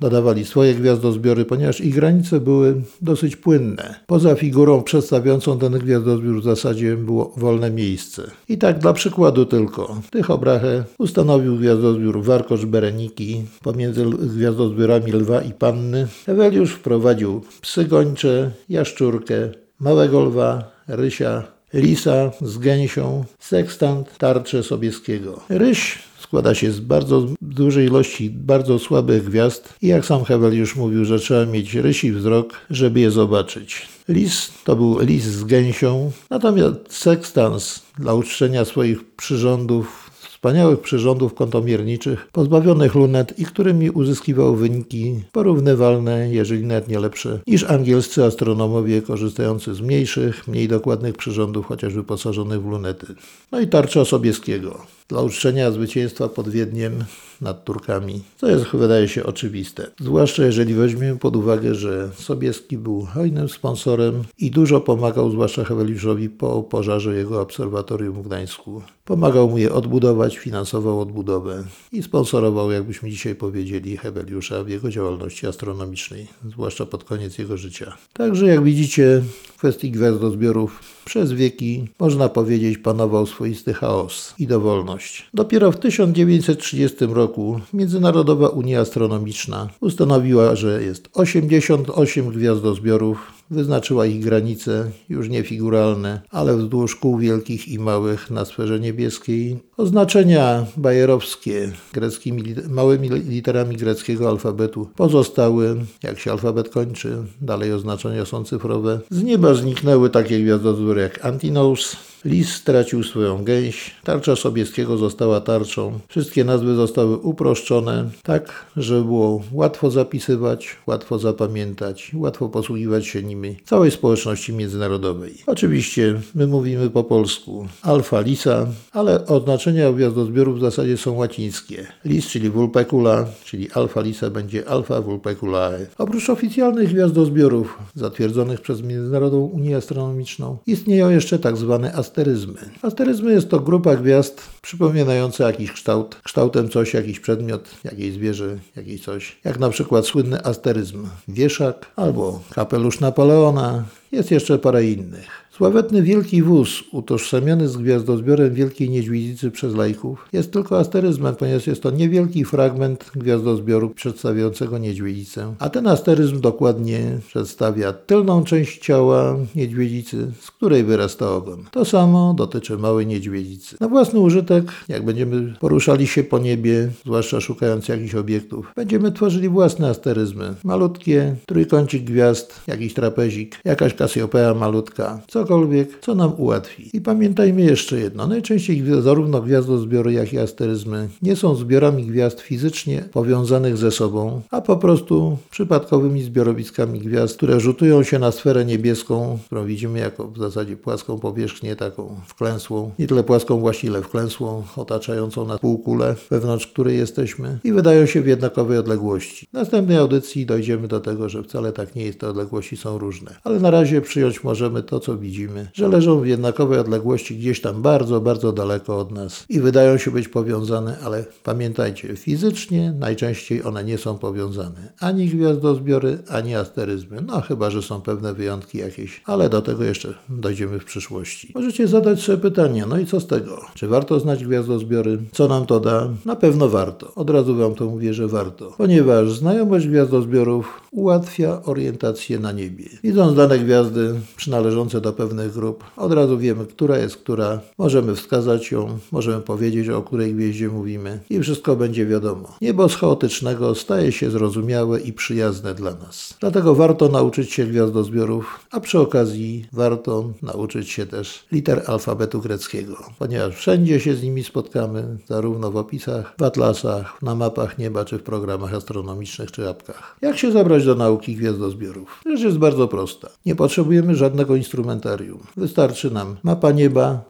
dodawali 0.01 0.45
swoje 0.45 0.75
gwiazdozbiory, 0.75 1.45
ponieważ 1.45 1.81
ich 1.81 1.95
granice 1.95 2.41
były 2.41 2.83
dosyć 3.03 3.37
płynne. 3.37 3.95
Poza 4.07 4.35
figurą 4.35 4.83
przedstawiającą 4.83 5.59
ten 5.59 5.73
gwiazdozbiór 5.73 6.41
w 6.41 6.45
zasadzie 6.45 6.97
było 6.97 7.33
wolne 7.37 7.71
miejsce. 7.71 8.31
I 8.49 8.59
tak 8.59 8.79
dla 8.79 8.93
przykładu 8.93 9.47
tylko. 9.47 10.01
Tychobrahe 10.11 10.85
ustanowił 10.99 11.57
gwiazdozbiór 11.57 12.23
Warkocz-Bereniki 12.23 13.43
pomiędzy 13.63 14.05
gwiazdozbiorami 14.05 15.13
lwa 15.13 15.43
i 15.43 15.53
panny. 15.53 16.09
Eweliusz 16.27 16.73
wprowadził 16.73 17.43
psy 17.61 17.85
gończe, 17.85 18.51
jaszczurkę, 18.69 19.51
małego 19.81 20.21
lwa, 20.21 20.71
rysia, 20.89 21.58
lisa 21.75 22.33
z 22.43 22.59
gęsią, 22.59 23.25
sekstant, 23.39 24.19
tarczę 24.19 24.63
Sobieskiego. 24.63 25.41
Ryś 25.49 25.99
składa 26.19 26.55
się 26.55 26.73
z 26.73 26.81
bardzo 26.81 27.27
dużej 27.43 27.87
ilości 27.87 28.31
bardzo 28.31 28.79
słabych 28.79 29.25
gwiazd 29.25 29.75
i 29.83 29.87
jak 29.87 30.05
sam 30.05 30.25
Hewel 30.25 30.59
już 30.59 30.77
mówił, 30.77 31.05
że 31.05 31.19
trzeba 31.19 31.47
mieć 31.47 31.75
rysi 31.75 32.13
wzrok, 32.13 32.61
żeby 32.71 33.01
je 33.01 33.11
zobaczyć. 33.11 33.89
Lis 34.09 34.53
to 34.65 34.77
był 34.77 34.99
lis 35.01 35.25
z 35.25 35.45
gęsią, 35.45 36.11
natomiast 36.31 36.75
sekstans 36.89 37.83
dla 37.99 38.15
uczczenia 38.15 38.65
swoich 38.65 39.15
przyrządów 39.17 40.08
wspaniałych 40.39 40.81
przyrządów 40.81 41.35
kątomierniczych, 41.35 42.29
pozbawionych 42.33 42.95
lunet 42.95 43.39
i 43.39 43.45
którymi 43.45 43.91
uzyskiwał 43.91 44.57
wyniki 44.57 45.15
porównywalne, 45.33 46.29
jeżeli 46.31 46.67
nawet 46.67 46.89
nie 46.89 47.01
lepsze, 47.01 47.41
niż 47.47 47.65
angielscy 47.65 48.25
astronomowie 48.25 49.03
korzystający 49.03 49.75
z 49.75 49.81
mniejszych, 49.81 50.49
mniej 50.49 50.69
dokładnych 50.69 51.17
przyrządów, 51.17 51.67
chociaż 51.67 51.95
wyposażonych 51.95 52.63
w 52.63 52.71
lunety. 52.71 53.07
No 53.53 53.61
i 53.61 53.69
tarcza 53.69 54.05
Sobieskiego 54.05 54.87
dla 55.09 55.23
uczczenia 55.23 55.71
zwycięstwa 55.71 56.29
pod 56.29 56.49
Wiedniem 56.49 57.05
nad 57.41 57.65
Turkami, 57.65 58.23
co 58.37 58.49
jest, 58.49 58.65
wydaje 58.65 59.09
się, 59.09 59.25
oczywiste. 59.25 59.87
Zwłaszcza 60.01 60.45
jeżeli 60.45 60.75
weźmiemy 60.75 61.19
pod 61.19 61.37
uwagę, 61.37 61.75
że 61.75 62.11
Sobieski 62.15 62.79
był 62.79 63.07
hojnym 63.15 63.49
sponsorem 63.49 64.25
i 64.39 64.51
dużo 64.51 64.81
pomagał, 64.81 65.31
zwłaszcza 65.31 65.65
Heweliuszowi 65.65 66.29
po 66.29 66.63
pożarze 66.63 67.17
jego 67.17 67.41
obserwatorium 67.41 68.23
w 68.23 68.27
Gdańsku. 68.27 68.83
Pomagał 69.05 69.51
mu 69.51 69.59
je 69.59 69.73
odbudować, 69.73 70.39
finansował 70.39 71.01
odbudowę 71.01 71.65
i 71.93 72.03
sponsorował, 72.03 72.71
jakbyśmy 72.71 73.11
dzisiaj 73.11 73.35
powiedzieli, 73.35 73.97
Heweliusza 73.97 74.65
w 74.65 74.69
jego 74.69 74.91
działalności 74.91 75.47
astronomicznej, 75.47 76.27
zwłaszcza 76.49 76.87
pod 76.87 77.05
koniec 77.05 77.39
jego 77.39 77.57
życia. 77.57 77.97
Także 78.13 78.47
jak 78.47 78.63
widzicie, 78.65 79.23
kwestii 79.59 79.91
gwiazdozbiorów 79.91 80.81
przez 81.05 81.33
wieki, 81.33 81.89
można 81.99 82.29
powiedzieć, 82.29 82.79
panował 82.79 83.27
swoisty 83.27 83.75
chaos 83.75 84.35
i 84.39 84.47
dowolność. 84.47 85.31
Dopiero 85.35 85.73
w 85.73 85.79
1930 85.79 86.97
roku 87.07 87.61
Międzynarodowa 87.75 88.49
Unia 88.49 88.81
Astronomiczna 88.81 89.69
ustanowiła, 89.81 90.57
że 90.57 90.83
jest 90.83 91.09
88 91.15 92.31
gwiazdozbiorów 92.31 93.38
Wyznaczyła 93.51 94.07
ich 94.07 94.25
granice, 94.25 94.91
już 95.09 95.29
nie 95.29 95.43
figuralne, 95.43 96.21
ale 96.31 96.57
wzdłuż 96.57 96.97
kół 96.97 97.19
wielkich 97.19 97.69
i 97.69 97.79
małych 97.79 98.31
na 98.31 98.45
sferze 98.45 98.81
niebieskiej. 98.81 99.59
Oznaczenia 99.77 100.67
bajerowskie 100.77 101.73
greckimi, 101.93 102.55
małymi 102.69 103.09
literami 103.09 103.77
greckiego 103.77 104.29
alfabetu 104.29 104.89
pozostały, 104.97 105.77
jak 106.03 106.19
się 106.19 106.33
alfabet 106.33 106.69
kończy, 106.69 107.17
dalej 107.41 107.73
oznaczenia 107.73 108.25
są 108.25 108.45
cyfrowe. 108.45 109.01
Z 109.11 109.23
nieba 109.23 109.55
zniknęły 109.55 110.11
takie 110.11 110.41
gwiazdozury 110.41 111.01
jak 111.03 111.25
Antinous, 111.25 111.97
Lis 112.25 112.55
stracił 112.55 113.05
swoją 113.05 113.45
gęś, 113.45 113.91
tarcza 114.05 114.37
Sobieskiego 114.37 114.99
została 114.99 115.41
tarczą. 115.41 115.99
Wszystkie 116.09 116.45
nazwy 116.45 116.75
zostały 116.75 117.17
uproszczone, 117.17 118.11
tak, 118.23 118.67
żeby 118.77 119.05
było 119.05 119.43
łatwo 119.53 119.91
zapisywać, 119.91 120.77
łatwo 120.87 121.19
zapamiętać, 121.19 122.11
łatwo 122.15 122.49
posługiwać 122.49 123.07
się 123.07 123.23
nimi 123.23 123.57
całej 123.65 123.91
społeczności 123.91 124.53
międzynarodowej. 124.53 125.35
Oczywiście 125.47 126.21
my 126.35 126.47
mówimy 126.47 126.91
po 126.91 127.05
polsku 127.05 127.69
alfa 127.83 128.21
lisa, 128.21 128.67
ale 128.93 129.27
oznaczenia 129.27 129.93
gwiazdozbiorów 129.93 130.59
w 130.59 130.61
zasadzie 130.61 130.97
są 130.97 131.13
łacińskie. 131.13 131.87
Lis, 132.05 132.27
czyli 132.27 132.51
vulpecula, 132.51 133.27
czyli 133.45 133.71
alfa 133.71 134.01
lisa 134.01 134.31
będzie 134.31 134.69
alfa 134.69 135.01
vulpeculae. 135.01 135.87
Oprócz 135.99 136.31
oficjalnych 136.31 136.93
gwiazdozbiorów 136.93 137.79
zatwierdzonych 137.95 138.61
przez 138.61 138.83
Międzynarodową 138.83 139.45
Unię 139.47 139.77
Astronomiczną 139.77 140.57
istnieją 140.67 141.11
jeszcze 141.11 141.39
tak 141.39 141.57
zwane 141.57 141.93
asteryzmy. 142.09 142.61
Asteryzmy 142.83 143.33
jest 143.33 143.49
to 143.51 143.61
grupa 143.61 143.97
gwiazd 143.97 144.43
przypominająca 144.63 145.47
jakiś 145.47 145.73
kształt, 145.73 146.21
kształtem 146.25 146.69
coś, 146.69 146.95
jakiś 146.95 147.21
przedmiot, 147.21 147.69
jakieś 147.85 148.13
zwierzę, 148.13 148.59
jakieś 148.77 149.05
coś. 149.05 149.37
Jak 149.45 149.59
na 149.59 149.71
przykład 149.71 150.07
słynny 150.07 150.45
asteryzm 150.45 151.07
wieszak 151.29 151.87
albo 151.97 152.41
kapelusz 152.51 153.01
Napoleona. 153.01 153.85
Jest 154.13 154.31
jeszcze 154.31 154.59
parę 154.59 154.85
innych. 154.85 155.48
Sławetny 155.59 156.03
Wielki 156.03 156.43
Wóz, 156.43 156.85
utożsamiany 156.93 157.69
z 157.69 157.77
gwiazdozbiorem 157.77 158.55
Wielkiej 158.55 158.91
Niedźwiedzicy 158.91 159.51
przez 159.51 159.75
laików, 159.75 160.29
jest 160.33 160.53
tylko 160.53 160.79
asteryzmem, 160.79 161.35
ponieważ 161.35 161.67
jest 161.67 161.83
to 161.83 161.91
niewielki 161.91 162.45
fragment 162.45 163.11
gwiazdozbioru 163.15 163.91
przedstawiającego 163.91 164.79
niedźwiedzicę. 164.79 165.55
A 165.59 165.71
ten 165.71 165.87
asteryzm 165.87 166.41
dokładnie 166.41 167.01
przedstawia 167.29 167.93
tylną 167.93 168.45
część 168.45 168.79
ciała 168.79 169.37
niedźwiedzicy, 169.57 170.33
z 170.41 170.51
której 170.51 170.85
wyrasta 170.85 171.31
ogon. 171.31 171.65
To 171.71 171.85
samo 171.85 172.35
dotyczy 172.35 172.79
małej 172.79 173.07
niedźwiedzicy. 173.07 173.77
Na 173.81 173.89
własny 173.89 174.21
użytek, 174.21 174.65
jak 174.89 175.05
będziemy 175.05 175.55
poruszali 175.61 176.07
się 176.07 176.25
po 176.25 176.39
niebie, 176.39 176.91
zwłaszcza 177.05 177.41
szukając 177.41 177.89
jakichś 177.89 178.15
obiektów, 178.15 178.73
będziemy 178.77 179.13
tworzyli 179.13 179.49
własne 179.49 179.89
asteryzmy. 179.89 180.55
Malutkie, 180.65 181.37
trójkącik 181.47 182.05
gwiazd, 182.05 182.61
jakiś 182.67 182.95
trapezik, 182.95 183.61
jakaś 183.65 183.95
Kasiopea 183.95 184.55
malutka, 184.55 185.21
co 185.29 185.48
cokolwiek, 185.49 186.01
co 186.01 186.15
nam 186.15 186.33
ułatwi. 186.37 186.91
I 186.93 187.01
pamiętajmy 187.01 187.63
jeszcze 187.63 188.01
jedno. 188.01 188.27
Najczęściej 188.27 188.83
zarówno 189.01 189.43
gwiazdozbiory, 189.43 190.13
jak 190.13 190.33
i 190.33 190.39
asteryzmy 190.39 191.09
nie 191.23 191.37
są 191.37 191.55
zbiorami 191.55 192.07
gwiazd 192.07 192.41
fizycznie 192.41 193.09
powiązanych 193.13 193.77
ze 193.77 193.91
sobą, 193.91 194.43
a 194.51 194.61
po 194.61 194.77
prostu 194.77 195.39
przypadkowymi 195.51 196.23
zbiorowiskami 196.23 197.01
gwiazd, 197.01 197.37
które 197.37 197.61
rzutują 197.61 198.03
się 198.03 198.19
na 198.19 198.33
sferę 198.33 198.65
niebieską, 198.65 199.39
którą 199.47 199.67
widzimy 199.67 199.99
jako 199.99 200.29
w 200.29 200.39
zasadzie 200.39 200.77
płaską 200.77 201.19
powierzchnię, 201.19 201.77
taką 201.77 202.17
wklęsłą, 202.27 202.91
nie 202.99 203.07
tyle 203.07 203.25
płaską 203.25 203.61
właśnie, 203.61 203.91
ale 203.91 204.03
wklęsłą, 204.03 204.63
otaczającą 204.77 205.47
nas 205.47 205.61
półkulę, 205.61 206.15
wewnątrz 206.31 206.67
której 206.67 206.99
jesteśmy 206.99 207.59
i 207.65 207.73
wydają 207.73 208.07
się 208.07 208.23
w 208.23 208.27
jednakowej 208.27 208.79
odległości. 208.79 209.47
W 209.51 209.53
następnej 209.53 209.97
audycji 209.97 210.47
dojdziemy 210.47 210.89
do 210.89 211.01
tego, 211.01 211.29
że 211.29 211.43
wcale 211.43 211.73
tak 211.73 211.95
nie 211.95 212.05
jest, 212.05 212.21
te 212.21 212.29
odległości 212.29 212.77
są 212.77 212.99
różne. 212.99 213.35
Ale 213.45 213.61
na 213.61 213.71
razie 213.71 214.01
przyjąć 214.01 214.45
możemy 214.45 214.83
to, 214.83 215.01
co 215.01 215.17
widzimy 215.17 215.38
widzimy, 215.39 215.69
że 215.75 215.89
leżą 215.89 216.21
w 216.21 216.27
jednakowej 216.27 216.79
odległości 216.79 217.37
gdzieś 217.37 217.61
tam 217.61 217.83
bardzo, 217.83 218.21
bardzo 218.21 218.53
daleko 218.53 218.99
od 218.99 219.13
nas 219.13 219.45
i 219.49 219.61
wydają 219.61 219.99
się 219.99 220.11
być 220.11 220.29
powiązane, 220.29 220.99
ale 221.05 221.25
pamiętajcie, 221.45 222.17
fizycznie 222.17 222.93
najczęściej 222.99 223.65
one 223.65 223.85
nie 223.85 223.99
są 223.99 224.19
powiązane. 224.19 224.93
Ani 225.01 225.29
gwiazdozbiory, 225.29 226.19
ani 226.29 226.55
asteryzmy. 226.55 227.21
No 227.27 227.41
chyba, 227.41 227.71
że 227.71 227.83
są 227.83 228.01
pewne 228.01 228.35
wyjątki 228.35 228.79
jakieś, 228.79 229.23
ale 229.25 229.49
do 229.49 229.63
tego 229.63 229.85
jeszcze 229.85 230.15
dojdziemy 230.29 230.81
w 230.81 230.85
przyszłości. 230.85 231.53
Możecie 231.55 231.89
zadać 231.89 232.21
sobie 232.21 232.39
pytanie, 232.39 232.85
no 232.89 232.99
i 232.99 233.07
co 233.07 233.21
z 233.21 233.27
tego? 233.27 233.61
Czy 233.75 233.89
warto 233.89 234.21
znać 234.21 234.45
gwiazdozbiory? 234.45 235.19
Co 235.33 235.49
nam 235.49 235.67
to 235.67 235.81
da? 235.81 236.09
Na 236.25 236.37
pewno 236.37 236.69
warto. 236.69 237.15
Od 237.15 237.31
razu 237.31 237.57
Wam 237.57 237.75
to 237.75 237.87
mówię, 237.87 238.15
że 238.15 238.29
warto. 238.29 238.75
Ponieważ 238.79 239.33
znajomość 239.33 239.89
gwiazdozbiorów 239.89 240.81
ułatwia 240.91 241.63
orientację 241.65 242.39
na 242.39 242.53
niebie. 242.53 242.85
Widząc 243.03 243.37
dane 243.37 243.59
gwiazdy 243.59 244.15
przynależące 244.37 245.01
do 245.01 245.13
pewnych 245.29 245.53
grup, 245.53 245.85
od 245.97 246.13
razu 246.13 246.39
wiemy, 246.39 246.67
która 246.67 246.99
jest 246.99 247.17
która, 247.17 247.61
możemy 247.79 248.15
wskazać 248.15 248.71
ją, 248.71 248.99
możemy 249.13 249.43
powiedzieć, 249.43 249.89
o 249.89 250.03
której 250.03 250.35
gwieździe 250.35 250.69
mówimy 250.69 251.21
i 251.31 251.41
wszystko 251.41 251.77
będzie 251.77 252.07
wiadomo. 252.07 252.57
Niebo 252.61 252.89
z 252.89 252.95
chaotycznego 252.95 253.75
staje 253.75 254.13
się 254.13 254.31
zrozumiałe 254.31 255.01
i 255.01 255.13
przyjazne 255.13 255.75
dla 255.75 255.91
nas. 255.91 256.35
Dlatego 256.41 256.75
warto 256.75 257.09
nauczyć 257.09 257.53
się 257.53 257.67
gwiazdozbiorów, 257.67 258.67
a 258.71 258.81
przy 258.81 258.99
okazji 258.99 259.65
warto 259.73 260.31
nauczyć 260.43 260.91
się 260.91 261.07
też 261.07 261.45
liter 261.53 261.83
alfabetu 261.87 262.41
greckiego, 262.41 262.97
ponieważ 263.19 263.55
wszędzie 263.55 264.01
się 264.01 264.15
z 264.15 264.23
nimi 264.23 264.45
spotkamy, 264.45 265.19
zarówno 265.27 265.71
w 265.71 265.77
opisach, 265.77 266.35
w 266.39 266.43
atlasach, 266.43 267.23
na 267.23 267.35
mapach 267.35 267.79
nieba, 267.79 268.05
czy 268.05 268.19
w 268.19 268.23
programach 268.23 268.75
astronomicznych, 268.75 269.53
czy 269.53 269.69
apkach. 269.69 270.17
Jak 270.23 270.39
się 270.39 270.53
zabrać 270.53 270.85
do 270.85 270.95
nauki 270.95 271.37
gwiazdozbiorów? 271.37 272.23
Rzecz 272.27 272.41
jest 272.41 272.59
bardzo 272.59 272.89
prosta. 272.89 273.29
Nie 273.47 273.55
potrzebujemy 273.55 274.15
żadnego 274.15 274.57
instrumentarium. 274.57 275.18
Wystarczy 275.57 276.11
nam 276.11 276.37
mapa 276.43 276.73
nieba 276.73 277.25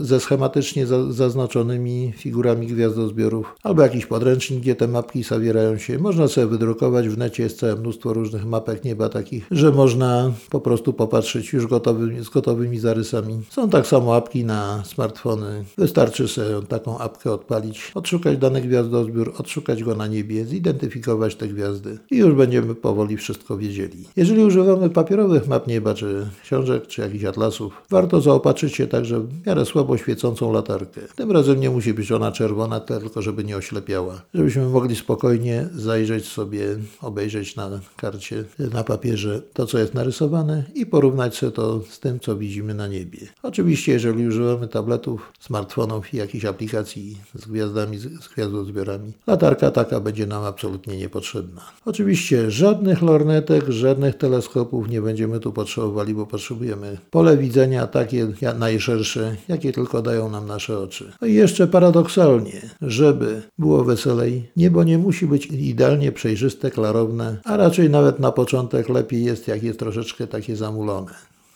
ze 0.00 0.20
schematycznie 0.20 0.86
zaznaczonymi 1.10 2.12
figurami 2.16 2.66
gwiazdozbiorów 2.66 3.54
albo 3.62 3.82
jakiś 3.82 4.06
podręcznik, 4.06 4.60
gdzie 4.60 4.76
te 4.76 4.88
mapki 4.88 5.22
zawierają 5.22 5.78
się. 5.78 5.98
Można 5.98 6.28
sobie 6.28 6.46
wydrukować. 6.46 7.08
W 7.08 7.18
necie 7.18 7.42
jest 7.42 7.58
całe 7.58 7.76
mnóstwo 7.76 8.12
różnych 8.12 8.46
mapek 8.46 8.84
nieba 8.84 9.08
takich, 9.08 9.46
że 9.50 9.72
można 9.72 10.32
po 10.50 10.60
prostu 10.60 10.92
popatrzeć 10.92 11.52
już 11.52 11.66
gotowymi, 11.66 12.24
z 12.24 12.28
gotowymi 12.28 12.78
zarysami. 12.78 13.40
Są 13.50 13.70
tak 13.70 13.86
samo 13.86 14.16
apki 14.16 14.44
na 14.44 14.84
smartfony. 14.84 15.64
Wystarczy 15.78 16.28
sobie 16.28 16.62
taką 16.68 16.98
apkę 16.98 17.32
odpalić, 17.32 17.92
odszukać 17.94 18.38
dany 18.38 18.60
gwiazdozbiór, 18.60 19.34
odszukać 19.38 19.84
go 19.84 19.94
na 19.94 20.06
niebie, 20.06 20.44
zidentyfikować 20.44 21.34
te 21.34 21.48
gwiazdy 21.48 21.98
i 22.10 22.16
już 22.16 22.34
będziemy 22.34 22.74
powoli 22.74 23.16
wszystko 23.16 23.58
wiedzieli. 23.58 24.04
Jeżeli 24.16 24.44
używamy 24.44 24.90
papierowych 24.90 25.48
map 25.48 25.66
nieba, 25.66 25.94
czy 25.94 26.26
książek, 26.42 26.86
czy 26.86 27.00
jakichś 27.00 27.21
atlasów, 27.26 27.82
warto 27.90 28.20
zaopatrzyć 28.20 28.74
się 28.74 28.86
także 28.86 29.20
w 29.20 29.46
miarę 29.46 29.64
słabo 29.64 29.96
świecącą 29.96 30.52
latarkę. 30.52 31.00
Tym 31.16 31.32
razem 31.32 31.60
nie 31.60 31.70
musi 31.70 31.94
być 31.94 32.12
ona 32.12 32.32
czerwona, 32.32 32.80
tylko 32.80 33.22
żeby 33.22 33.44
nie 33.44 33.56
oślepiała. 33.56 34.22
Żebyśmy 34.34 34.68
mogli 34.68 34.96
spokojnie 34.96 35.68
zajrzeć 35.74 36.28
sobie, 36.28 36.66
obejrzeć 37.00 37.56
na 37.56 37.80
karcie, 37.96 38.44
na 38.72 38.84
papierze 38.84 39.42
to, 39.52 39.66
co 39.66 39.78
jest 39.78 39.94
narysowane 39.94 40.64
i 40.74 40.86
porównać 40.86 41.36
sobie 41.36 41.52
to 41.52 41.80
z 41.90 42.00
tym, 42.00 42.20
co 42.20 42.36
widzimy 42.36 42.74
na 42.74 42.88
niebie. 42.88 43.18
Oczywiście, 43.42 43.92
jeżeli 43.92 44.26
używamy 44.26 44.68
tabletów, 44.68 45.32
smartfonów 45.40 46.14
i 46.14 46.16
jakichś 46.16 46.44
aplikacji 46.44 47.18
z 47.34 47.46
gwiazdami, 47.46 47.98
z 47.98 48.28
gwiazdozbiorami, 48.28 49.12
latarka 49.26 49.70
taka 49.70 50.00
będzie 50.00 50.26
nam 50.26 50.44
absolutnie 50.44 50.96
niepotrzebna. 50.96 51.62
Oczywiście 51.84 52.50
żadnych 52.50 53.02
lornetek, 53.02 53.64
żadnych 53.68 54.14
teleskopów 54.14 54.88
nie 54.88 55.02
będziemy 55.02 55.40
tu 55.40 55.52
potrzebowali, 55.52 56.14
bo 56.14 56.26
potrzebujemy 56.26 56.98
pole 57.12 57.36
widzenia 57.36 57.86
takie 57.86 58.28
najszersze, 58.58 59.36
jakie 59.48 59.72
tylko 59.72 60.02
dają 60.02 60.30
nam 60.30 60.46
nasze 60.46 60.78
oczy. 60.78 61.12
No 61.20 61.26
i 61.26 61.34
jeszcze 61.34 61.66
paradoksalnie, 61.66 62.60
żeby 62.82 63.42
było 63.58 63.84
weselej, 63.84 64.50
niebo 64.56 64.84
nie 64.84 64.98
musi 64.98 65.26
być 65.26 65.46
idealnie 65.46 66.12
przejrzyste, 66.12 66.70
klarowne, 66.70 67.36
a 67.44 67.56
raczej 67.56 67.90
nawet 67.90 68.18
na 68.18 68.32
początek 68.32 68.88
lepiej 68.88 69.24
jest, 69.24 69.48
jak 69.48 69.62
jest 69.62 69.78
troszeczkę 69.78 70.26
takie 70.26 70.56
zamulone. 70.56 71.12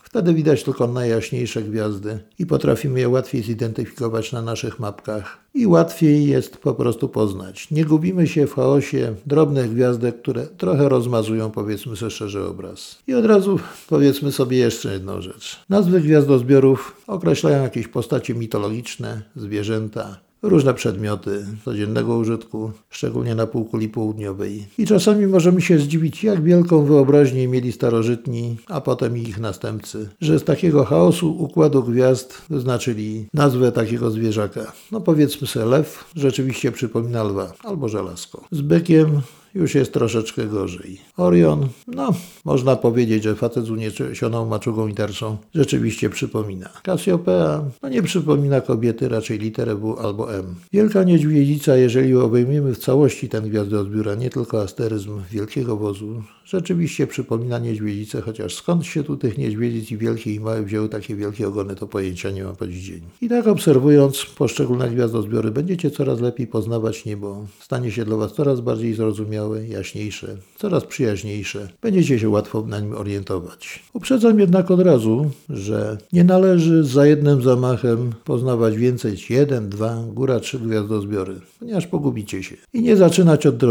Wtedy 0.07 0.35
widać 0.35 0.63
tylko 0.63 0.87
najjaśniejsze 0.87 1.63
gwiazdy 1.63 2.19
i 2.39 2.47
potrafimy 2.47 3.01
je 3.01 3.09
łatwiej 3.09 3.43
zidentyfikować 3.43 4.33
na 4.33 4.43
naszych 4.43 4.81
mapkach 4.81 5.39
i 5.55 5.67
łatwiej 5.67 6.27
jest 6.27 6.57
po 6.57 6.75
prostu 6.75 7.09
poznać. 7.09 7.71
Nie 7.71 7.85
gubimy 7.85 8.27
się 8.27 8.47
w 8.47 8.55
chaosie 8.55 9.15
drobnych 9.27 9.75
gwiazdek, 9.75 10.23
które 10.23 10.47
trochę 10.47 10.89
rozmazują, 10.89 11.51
powiedzmy 11.51 11.97
sobie 11.97 12.11
szczerze, 12.11 12.49
obraz. 12.49 12.99
I 13.07 13.15
od 13.15 13.25
razu 13.25 13.59
powiedzmy 13.89 14.33
sobie 14.33 14.57
jeszcze 14.57 14.93
jedną 14.93 15.23
rzecz. 15.23 15.61
Nazwy 15.69 16.01
gwiazdozbiorów 16.01 17.03
określają 17.07 17.63
jakieś 17.63 17.89
postacie 17.89 18.35
mitologiczne, 18.35 19.23
zwierzęta, 19.37 20.26
różne 20.43 20.75
przedmioty 20.75 21.47
codziennego 21.65 22.17
użytku, 22.17 22.71
szczególnie 22.91 23.35
na 23.35 23.47
półkuli 23.47 23.89
południowej. 23.89 24.67
I 24.79 24.87
czasami 24.87 25.27
możemy 25.27 25.63
się 25.63 25.79
zdziwić, 25.79 26.25
jak 26.25 26.43
wielką 26.43 26.85
wyobraźnię 26.85 27.49
mieli 27.49 27.73
starożytni, 27.73 28.57
a 28.67 28.81
potem 28.81 29.19
ich 29.19 29.39
następcy, 29.39 30.09
że 30.21 30.39
z 30.39 30.45
takiego 30.45 30.85
chaosu 30.85 31.43
układu 31.43 31.83
gwiazd 31.83 32.43
wyznaczyli 32.51 33.27
nazwę 33.35 33.73
takiego 33.73 34.11
zwierzaka. 34.11 34.73
No 34.93 35.01
powiedzmy 35.01 35.47
sobie 35.47 35.67
lew, 35.67 36.05
rzeczywiście 36.17 36.73
przypomina 36.73 37.25
lwa, 37.25 37.53
albo 37.65 37.89
żelazko. 37.89 38.45
Z 38.51 38.61
bykiem 38.61 39.21
już 39.57 39.75
jest 39.75 39.93
troszeczkę 39.93 40.47
gorzej. 40.47 40.99
Orion, 41.17 41.69
no, 41.87 42.15
można 42.45 42.77
powiedzieć, 42.77 43.23
że 43.23 43.35
facet 43.35 43.65
z 43.65 43.71
uniesioną 43.71 44.47
maczugą 44.47 44.89
i 44.89 44.95
tarczą 44.95 45.37
rzeczywiście 45.55 46.11
przypomina. 46.11 46.69
Cassiopeia, 46.83 47.65
no 47.83 47.89
nie 47.89 48.03
przypomina 48.03 48.61
kobiety, 48.61 49.09
raczej 49.09 49.39
literę 49.39 49.75
W 49.75 49.97
albo 49.99 50.35
M. 50.35 50.55
Wielka 50.73 51.05
Niedźwiedzica, 51.05 51.77
jeżeli 51.77 52.17
obejmiemy 52.17 52.75
w 52.75 52.79
całości 52.79 53.29
ten 53.29 53.49
gwiazdozbiór, 53.49 54.09
a 54.09 54.15
nie 54.15 54.31
tylko 54.31 54.63
asteryzm 54.63 55.21
wielkiego 55.31 55.77
wozu, 55.77 56.23
rzeczywiście 56.45 57.07
przypomina 57.07 57.59
niedźwiedzicę, 57.59 58.21
chociaż 58.21 58.55
skąd 58.55 58.87
się 58.87 59.05
tu 59.05 59.17
tych 59.17 59.39
niedźwiedzic 59.39 59.91
i 59.91 59.97
wielkie 59.97 60.35
i 60.35 60.41
małe 60.41 60.63
wzięły 60.63 60.89
takie 60.89 61.17
wielkie 61.17 61.49
ogony, 61.49 61.75
to 61.75 61.87
pojęcia 61.87 62.31
nie 62.31 62.45
mam 62.45 62.57
po 62.57 62.67
dziś 62.67 62.85
dzień. 62.85 63.01
I 63.21 63.29
tak 63.29 63.47
obserwując 63.47 64.27
poszczególne 64.39 64.91
gwiazdozbiory, 64.91 65.51
będziecie 65.51 65.91
coraz 65.91 66.21
lepiej 66.21 66.47
poznawać 66.47 67.05
niebo. 67.05 67.47
Stanie 67.61 67.93
się 67.93 68.05
dla 68.05 68.17
Was 68.17 68.33
coraz 68.33 68.61
bardziej 68.61 68.95
zrozumiałe, 68.95 69.46
jaśniejsze, 69.55 70.37
coraz 70.59 70.85
przyjaźniejsze. 70.85 71.69
Będziecie 71.83 72.19
się 72.19 72.29
łatwo 72.29 72.63
na 72.63 72.81
nim 72.81 72.95
orientować. 72.95 73.83
Uprzedzam 73.93 74.41
jednak 74.41 74.71
od 74.71 74.81
razu, 74.81 75.31
że 75.49 75.99
nie 76.13 76.25
należy 76.25 76.85
za 76.85 77.07
jednym 77.07 77.43
zamachem 77.43 78.13
poznawać 78.25 78.77
więcej 78.77 79.17
jeden, 79.31 79.69
dwa, 79.69 80.03
góra 80.13 80.41
trzy 80.41 80.59
gwiazdozbiory, 80.59 81.35
ponieważ 81.61 81.87
pogubicie 81.87 82.43
się. 82.43 82.57
I 82.73 82.83
nie 82.83 82.97
zaczynać 82.97 83.47
od, 83.47 83.63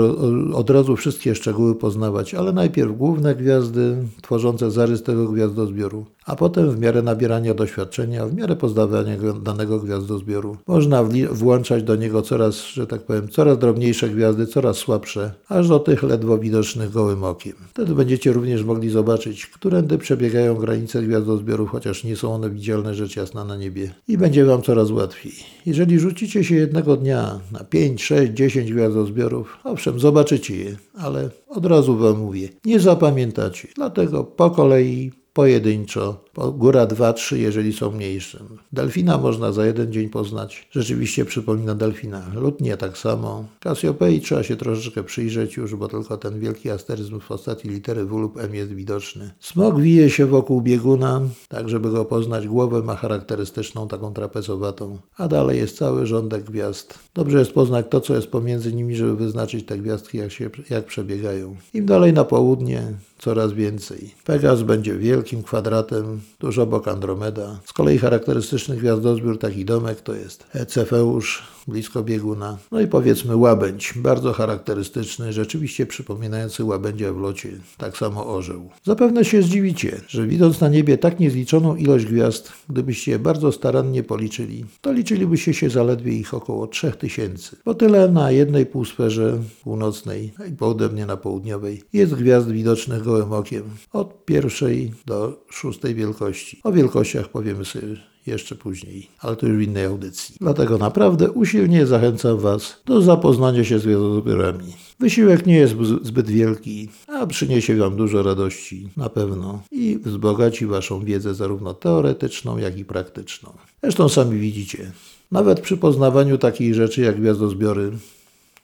od 0.54 0.70
razu 0.70 0.96
wszystkie 0.96 1.36
szczegóły 1.36 1.76
poznawać, 1.76 2.34
ale 2.34 2.54
najpierw 2.54 2.98
główne 2.98 3.36
gwiazdy 3.36 3.98
tworzące 4.22 4.72
zarys 4.72 5.04
tego 5.04 5.28
gwiazdozbioru, 5.28 6.06
a 6.26 6.36
potem 6.36 6.72
w 6.72 6.80
miarę 6.80 7.02
nabierania 7.02 7.54
doświadczenia, 7.54 8.26
w 8.26 8.34
miarę 8.34 8.56
poznawania 8.56 9.18
danego 9.44 9.80
gwiazdozbioru 9.80 10.58
można 10.68 11.04
włączać 11.32 11.84
do 11.84 11.96
niego 11.96 12.22
coraz, 12.22 12.66
że 12.66 12.88
tak 12.88 13.02
powiem, 13.02 13.28
coraz 13.30 13.58
drobniejsze 13.58 14.10
gwiazdy, 14.10 14.48
coraz 14.48 14.78
słabsze, 14.78 15.34
aż 15.48 15.68
do 15.68 15.80
tych 15.80 16.04
ledwo 16.04 16.38
widocznych 16.38 16.92
gołym 16.92 17.24
okiem. 17.24 17.54
Wtedy 17.70 17.96
będziecie 17.96 18.34
również 18.34 18.64
mogli 18.64 18.90
zobaczyć, 18.90 19.48
którędy 19.48 19.98
przebiegają 19.98 20.56
granice 20.56 21.02
gwiazdozbiorów, 21.02 21.70
chociaż 21.70 22.04
nie 22.04 22.16
są 22.16 22.34
one 22.34 22.50
widzialne 22.50 22.96
rzecz 22.96 23.16
jasna 23.16 23.46
na 23.46 23.58
niebie. 23.58 23.94
I 24.08 24.18
będzie 24.18 24.46
Wam 24.46 24.62
coraz 24.62 24.92
łatwiej. 24.92 25.34
Jeżeli 25.66 26.00
rzucicie 26.00 26.44
się 26.44 26.56
jednego 26.56 26.98
dnia 26.98 27.40
na 27.52 27.64
5, 27.64 28.04
6, 28.04 28.32
10 28.32 28.74
gwiazdozbiorów, 28.74 29.58
owszem, 29.64 30.00
zobaczycie 30.00 30.56
je, 30.56 30.76
ale 30.98 31.30
od 31.48 31.66
razu 31.66 31.98
Wam 31.98 32.18
mówię, 32.18 32.50
nie 32.66 32.80
zapamiętacie. 32.80 33.68
Dlatego 33.76 34.24
po 34.24 34.50
kolei 34.52 35.12
pojedynczo 35.36 36.26
Góra 36.54 36.86
2-3, 36.86 37.36
jeżeli 37.36 37.74
są 37.74 37.92
mniejsze. 37.92 38.40
Delfina 38.74 39.18
można 39.18 39.52
za 39.52 39.66
jeden 39.66 39.94
dzień 39.94 40.10
poznać. 40.10 40.68
Rzeczywiście 40.72 41.26
przypomina 41.26 41.76
delfina. 41.76 42.22
Lud 42.36 42.62
nie 42.62 42.78
tak 42.78 42.98
samo. 42.98 43.46
Kasiopei 43.60 44.22
trzeba 44.22 44.44
się 44.44 44.56
troszeczkę 44.56 45.04
przyjrzeć 45.04 45.58
już, 45.58 45.76
bo 45.76 45.88
tylko 45.88 46.18
ten 46.18 46.40
wielki 46.40 46.70
asteryzm 46.70 47.20
w 47.20 47.28
postaci 47.28 47.70
litery 47.70 48.06
W 48.06 48.12
lub 48.12 48.38
M 48.38 48.56
jest 48.56 48.72
widoczny. 48.72 49.32
Smok 49.40 49.80
wije 49.82 50.10
się 50.10 50.26
wokół 50.26 50.62
bieguna, 50.62 51.22
tak 51.50 51.70
żeby 51.70 51.92
go 51.92 52.06
poznać. 52.06 52.48
Głowę 52.48 52.82
ma 52.82 52.96
charakterystyczną, 52.96 53.88
taką 53.88 54.14
trapezowatą. 54.14 54.98
A 55.18 55.28
dalej 55.28 55.58
jest 55.58 55.78
cały 55.78 56.06
rządek 56.06 56.44
gwiazd. 56.44 57.00
Dobrze 57.14 57.40
jest 57.40 57.52
poznać 57.52 57.86
to, 57.90 58.02
co 58.02 58.16
jest 58.16 58.28
pomiędzy 58.28 58.74
nimi, 58.74 58.96
żeby 58.96 59.16
wyznaczyć 59.16 59.66
te 59.66 59.78
gwiazdki, 59.78 60.18
jak, 60.18 60.32
się, 60.32 60.50
jak 60.70 60.86
przebiegają. 60.86 61.56
Im 61.74 61.86
dalej 61.86 62.14
na 62.14 62.24
południe, 62.24 62.94
coraz 63.26 63.54
więcej. 63.54 64.16
Pegas 64.24 64.62
będzie 64.62 64.98
wielkim 64.98 65.44
kwadratem, 65.44 66.22
tuż 66.40 66.58
obok 66.58 66.88
Andromeda. 66.88 67.60
Z 67.66 67.74
kolei 67.74 67.98
charakterystyczny 67.98 68.78
gwiazdozbiór, 68.78 69.40
taki 69.40 69.66
domek, 69.66 70.02
to 70.02 70.14
jest 70.14 70.48
Cefeusz, 70.68 71.44
blisko 71.68 72.04
bieguna. 72.04 72.58
No 72.72 72.82
i 72.82 72.88
powiedzmy 72.88 73.36
łabędź, 73.36 73.94
bardzo 73.96 74.34
charakterystyczny, 74.34 75.34
rzeczywiście 75.34 75.86
przypominający 75.86 76.64
łabędzia 76.64 77.14
w 77.14 77.18
locie, 77.18 77.50
tak 77.78 77.98
samo 77.98 78.28
orzeł. 78.36 78.70
Zapewne 78.84 79.26
się 79.26 79.42
zdziwicie, 79.42 80.02
że 80.08 80.28
widząc 80.28 80.62
na 80.62 80.70
niebie 80.70 80.98
tak 80.98 81.20
niezliczoną 81.20 81.76
ilość 81.76 82.06
gwiazd, 82.06 82.52
gdybyście 82.70 83.12
je 83.12 83.20
bardzo 83.20 83.52
starannie 83.52 84.04
policzyli, 84.04 84.66
to 84.82 84.92
liczylibyście 84.92 85.54
się 85.54 85.70
zaledwie 85.70 86.14
ich 86.14 86.34
około 86.34 86.68
3000. 86.68 87.56
Bo 87.66 87.74
tyle 87.74 88.10
na 88.10 88.32
jednej 88.32 88.66
półsferze 88.66 89.40
północnej 89.64 90.34
i 90.50 90.52
podobnie 90.52 91.06
na 91.06 91.18
południowej 91.18 91.82
jest 91.94 92.16
gwiazd 92.16 92.50
widocznych 92.50 93.04
gołym 93.04 93.34
okiem, 93.34 93.64
od 93.94 94.26
pierwszej 94.26 94.94
do 95.06 95.46
szóstej 95.50 95.96
wielkości. 95.96 96.60
O 96.64 96.72
wielkościach 96.72 97.30
powiemy 97.30 97.66
sobie 97.66 98.15
jeszcze 98.28 98.56
później, 98.56 99.08
ale 99.20 99.36
to 99.36 99.48
już 99.48 99.58
w 99.58 99.62
innej 99.62 99.86
audycji. 99.86 100.36
Dlatego 100.42 100.78
naprawdę 100.78 101.32
usilnie 101.32 101.86
zachęcam 101.86 102.38
Was 102.38 102.82
do 102.86 103.02
zapoznania 103.02 103.64
się 103.64 103.80
z 103.80 103.84
gwiazdozbiorami. 103.84 104.74
Wysiłek 105.00 105.46
nie 105.46 105.56
jest 105.58 105.76
zbyt 106.02 106.30
wielki, 106.30 106.90
a 107.08 107.28
przyniesie 107.28 107.76
Wam 107.76 107.96
dużo 107.96 108.24
radości, 108.24 108.90
na 108.98 109.10
pewno, 109.10 109.62
i 109.72 110.00
wzbogaci 110.04 110.66
Waszą 110.66 111.06
wiedzę 111.06 111.36
zarówno 111.36 111.74
teoretyczną, 111.74 112.58
jak 112.58 112.78
i 112.78 112.86
praktyczną. 112.86 113.54
Zresztą 113.84 114.10
sami 114.10 114.40
widzicie, 114.40 114.92
nawet 115.32 115.60
przy 115.60 115.78
poznawaniu 115.78 116.38
takich 116.38 116.74
rzeczy 116.74 117.02
jak 117.02 117.20
gwiazdozbiory, 117.20 117.92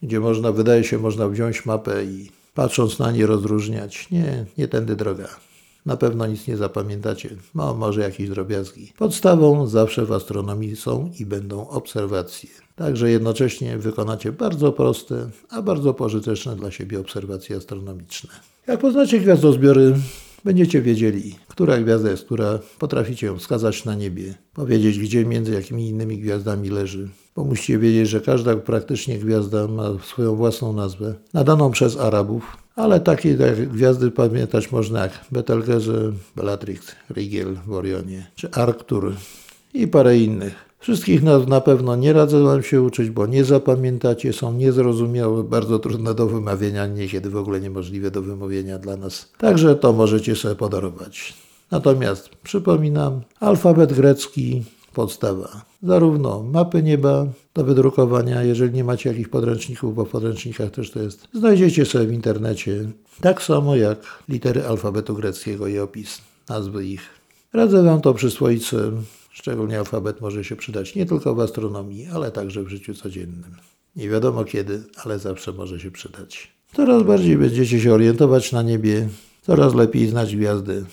gdzie 0.04 0.20
można, 0.20 0.52
wydaje 0.52 0.84
się, 0.84 1.00
można 1.00 1.28
wziąć 1.28 1.66
mapę 1.66 2.06
i 2.06 2.30
patrząc 2.54 3.00
na 3.00 3.12
nie 3.12 3.26
rozróżniać, 3.26 4.08
nie, 4.12 4.46
nie 4.58 4.68
tędy 4.68 4.96
droga. 4.96 5.28
Na 5.86 5.98
pewno 5.98 6.28
nic 6.28 6.48
nie 6.48 6.58
zapamiętacie, 6.58 7.30
no 7.56 7.74
może 7.74 8.02
jakieś 8.02 8.30
drobiazgi. 8.30 8.94
Podstawą 8.98 9.68
zawsze 9.68 10.06
w 10.06 10.12
astronomii 10.12 10.76
są 10.76 11.12
i 11.20 11.26
będą 11.26 11.68
obserwacje. 11.70 12.50
Także 12.76 13.12
jednocześnie 13.12 13.78
wykonacie 13.78 14.32
bardzo 14.32 14.72
proste, 14.72 15.30
a 15.50 15.62
bardzo 15.62 15.94
pożyteczne 15.94 16.56
dla 16.56 16.72
siebie 16.72 17.00
obserwacje 17.00 17.56
astronomiczne. 17.56 18.30
Jak 18.68 18.80
poznacie 18.80 19.20
gwiazdozbiory, 19.20 19.94
będziecie 20.44 20.82
wiedzieli, 20.82 21.36
która 21.48 21.78
gwiazda 21.78 22.12
jest 22.12 22.26
która, 22.26 22.60
potraficie 22.80 23.28
ją 23.28 23.38
wskazać 23.38 23.86
na 23.86 23.96
niebie, 23.96 24.36
powiedzieć, 24.54 25.00
gdzie 25.00 25.26
między 25.26 25.54
jakimi 25.54 25.90
innymi 25.90 26.18
gwiazdami 26.18 26.70
leży, 26.70 27.10
bo 27.36 27.44
musicie 27.44 27.80
wiedzieć, 27.80 28.10
że 28.10 28.22
każda 28.22 28.56
praktycznie 28.56 29.20
gwiazda 29.20 29.68
ma 29.68 29.90
swoją 30.08 30.36
własną 30.36 30.74
nazwę, 30.74 31.16
nadaną 31.34 31.72
przez 31.72 31.98
Arabów, 31.98 32.58
ale 32.82 33.00
takie 33.00 33.38
gwiazdy 33.68 34.12
pamiętać 34.12 34.72
można 34.72 35.02
jak 35.02 35.26
Betelgeuse, 35.32 36.12
Bellatrix, 36.36 36.96
Rigel 37.16 37.58
w 37.68 37.74
Orionie, 37.74 38.32
czy 38.36 38.52
Arctur 38.52 39.14
i 39.74 39.88
parę 39.88 40.18
innych. 40.18 40.56
Wszystkich 40.80 41.24
nazw 41.24 41.48
na 41.48 41.62
pewno 41.62 41.96
nie 41.96 42.14
radzę 42.14 42.44
Wam 42.44 42.64
się 42.64 42.82
uczyć, 42.82 43.10
bo 43.10 43.28
nie 43.28 43.44
zapamiętacie, 43.44 44.34
są 44.34 44.54
niezrozumiałe, 44.54 45.44
bardzo 45.44 45.80
trudne 45.80 46.14
do 46.14 46.28
wymawiania, 46.28 46.88
niekiedy 46.88 47.30
w 47.30 47.38
ogóle 47.38 47.60
niemożliwe 47.60 48.12
do 48.12 48.22
wymówienia 48.22 48.78
dla 48.78 48.98
nas. 48.98 49.32
Także 49.38 49.76
to 49.76 49.94
możecie 49.94 50.36
sobie 50.36 50.56
podarować. 50.56 51.34
Natomiast 51.72 52.30
przypominam, 52.44 53.22
alfabet 53.40 53.94
grecki 53.94 54.64
podstawa. 54.94 55.66
Zarówno 55.84 56.44
mapy 56.44 56.84
nieba 56.84 57.28
do 57.54 57.64
wydrukowania, 57.64 58.44
jeżeli 58.44 58.74
nie 58.74 58.84
macie 58.84 59.10
jakichś 59.10 59.30
podręczników, 59.30 59.96
bo 59.96 60.06
w 60.06 60.10
podręcznikach 60.10 60.72
też 60.72 60.92
to 60.92 61.02
jest, 61.02 61.28
znajdziecie 61.34 61.86
sobie 61.86 62.06
w 62.06 62.14
internecie. 62.14 62.90
Tak 63.22 63.42
samo 63.42 63.76
jak 63.76 64.00
litery 64.30 64.66
alfabetu 64.66 65.16
greckiego 65.16 65.68
i 65.68 65.80
opis 65.80 66.22
nazwy 66.50 66.86
ich. 66.86 67.02
Radzę 67.54 67.84
Wam 67.84 68.02
to 68.02 68.14
przyswoić 68.14 68.66
Szczególnie 69.32 69.80
alfabet 69.80 70.22
może 70.22 70.44
się 70.44 70.56
przydać 70.56 70.96
nie 70.96 71.06
tylko 71.06 71.36
w 71.36 71.40
astronomii, 71.40 72.08
ale 72.14 72.32
także 72.32 72.64
w 72.64 72.70
życiu 72.70 72.94
codziennym. 72.94 73.56
Nie 73.96 74.10
wiadomo 74.10 74.44
kiedy, 74.44 74.84
ale 75.06 75.20
zawsze 75.20 75.54
może 75.54 75.80
się 75.80 75.92
przydać. 75.92 76.52
Coraz 76.76 77.04
bardziej 77.04 77.38
będziecie 77.38 77.80
się 77.80 77.94
orientować 77.94 78.52
na 78.52 78.62
niebie, 78.62 79.10
coraz 79.42 79.76
lepiej 79.76 80.08
znać 80.08 80.36
gwiazdy, 80.36 80.86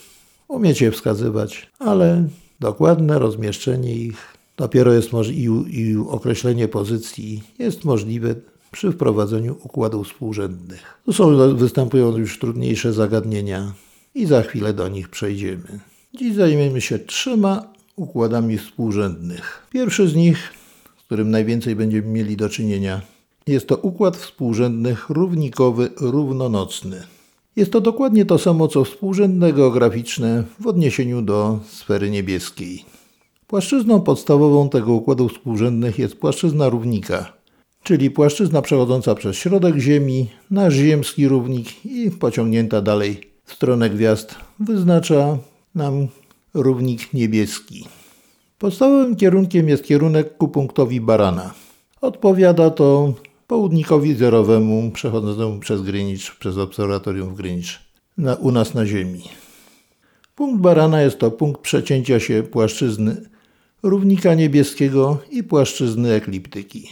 umiecie 0.48 0.90
wskazywać, 0.90 1.70
ale 1.78 2.28
dokładne 2.60 3.18
rozmieszczenie 3.18 3.94
ich 3.94 4.38
dopiero 4.56 4.92
jest 4.92 5.10
i, 5.30 5.44
i 5.80 5.96
określenie 6.08 6.68
pozycji 6.68 7.42
jest 7.58 7.84
możliwe 7.84 8.34
przy 8.72 8.92
wprowadzeniu 8.92 9.56
układów 9.62 10.06
współrzędnych. 10.06 11.00
Tu 11.04 11.12
są, 11.12 11.54
występują 11.54 12.16
już 12.16 12.38
trudniejsze 12.38 12.92
zagadnienia 12.92 13.72
i 14.14 14.26
za 14.26 14.42
chwilę 14.42 14.72
do 14.72 14.88
nich 14.88 15.08
przejdziemy. 15.08 15.80
Dziś 16.14 16.34
zajmiemy 16.34 16.80
się 16.80 16.98
trzema 16.98 17.72
układami 17.96 18.58
współrzędnych. 18.58 19.66
Pierwszy 19.70 20.08
z 20.08 20.14
nich, 20.14 20.52
z 21.00 21.02
którym 21.02 21.30
najwięcej 21.30 21.76
będziemy 21.76 22.08
mieli 22.08 22.36
do 22.36 22.48
czynienia, 22.48 23.00
jest 23.46 23.68
to 23.68 23.76
układ 23.76 24.16
współrzędnych 24.16 25.10
równikowy 25.10 25.90
równonocny. 26.00 27.02
Jest 27.58 27.72
to 27.72 27.80
dokładnie 27.80 28.24
to 28.24 28.38
samo 28.38 28.68
co 28.68 28.84
współrzędne 28.84 29.52
geograficzne 29.52 30.44
w 30.60 30.66
odniesieniu 30.66 31.22
do 31.22 31.58
sfery 31.68 32.10
niebieskiej. 32.10 32.84
Płaszczyzną 33.46 34.00
podstawową 34.00 34.68
tego 34.68 34.92
układu 34.92 35.28
współrzędnych 35.28 35.98
jest 35.98 36.16
płaszczyzna 36.16 36.68
równika, 36.68 37.32
czyli 37.82 38.10
płaszczyzna 38.10 38.62
przechodząca 38.62 39.14
przez 39.14 39.36
środek 39.36 39.76
Ziemi, 39.76 40.26
nasz 40.50 40.74
ziemski 40.74 41.28
równik 41.28 41.86
i 41.86 42.10
pociągnięta 42.10 42.82
dalej 42.82 43.20
w 43.44 43.52
stronę 43.52 43.90
gwiazd 43.90 44.34
wyznacza 44.60 45.38
nam 45.74 46.08
równik 46.54 47.14
niebieski. 47.14 47.84
Podstawowym 48.58 49.16
kierunkiem 49.16 49.68
jest 49.68 49.84
kierunek 49.84 50.36
ku 50.36 50.48
punktowi 50.48 51.00
Barana. 51.00 51.54
Odpowiada 52.00 52.70
to 52.70 53.12
południkowi 53.48 54.14
zerowemu 54.14 54.90
przechodzącemu 54.90 55.58
przez 55.58 55.82
Greenwich, 55.82 56.36
przez 56.38 56.58
obserwatorium 56.58 57.34
w 57.34 57.36
Greenwich, 57.36 57.78
na, 58.18 58.34
u 58.34 58.50
nas 58.50 58.74
na 58.74 58.86
Ziemi. 58.86 59.22
Punkt 60.34 60.60
Barana 60.60 61.02
jest 61.02 61.18
to 61.18 61.30
punkt 61.30 61.60
przecięcia 61.60 62.20
się 62.20 62.42
płaszczyzny 62.42 63.28
równika 63.82 64.34
niebieskiego 64.34 65.18
i 65.30 65.42
płaszczyzny 65.42 66.12
ekliptyki. 66.12 66.88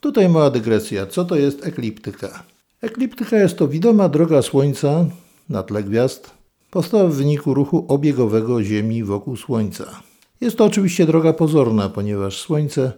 Tutaj 0.00 0.28
mała 0.28 0.50
dygresja. 0.50 1.06
Co 1.06 1.24
to 1.24 1.36
jest 1.36 1.66
ekliptyka? 1.66 2.42
Ekliptyka 2.80 3.36
jest 3.36 3.58
to 3.58 3.68
widoma 3.68 4.08
droga 4.08 4.42
Słońca 4.42 5.06
na 5.48 5.62
tle 5.62 5.82
gwiazd, 5.82 6.30
powstała 6.70 7.08
w 7.08 7.14
wyniku 7.14 7.54
ruchu 7.54 7.84
obiegowego 7.88 8.62
Ziemi 8.62 9.04
wokół 9.04 9.36
Słońca. 9.36 10.00
Jest 10.40 10.56
to 10.56 10.64
oczywiście 10.64 11.06
droga 11.06 11.32
pozorna, 11.32 11.88
ponieważ 11.88 12.40
Słońce 12.40 12.92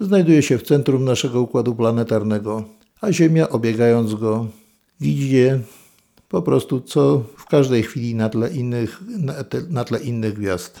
znajduje 0.00 0.42
się 0.42 0.58
w 0.58 0.62
centrum 0.62 1.04
naszego 1.04 1.40
układu 1.40 1.74
planetarnego, 1.74 2.64
a 3.00 3.12
Ziemia 3.12 3.48
obiegając 3.48 4.14
go 4.14 4.46
widzi 5.00 5.36
po 6.28 6.42
prostu 6.42 6.80
co 6.80 7.22
w 7.36 7.44
każdej 7.46 7.82
chwili 7.82 8.14
na 8.14 8.28
tle 8.28 8.50
innych, 8.50 9.00
na, 9.70 9.84
tle 9.84 10.00
innych 10.00 10.34
gwiazd. 10.34 10.80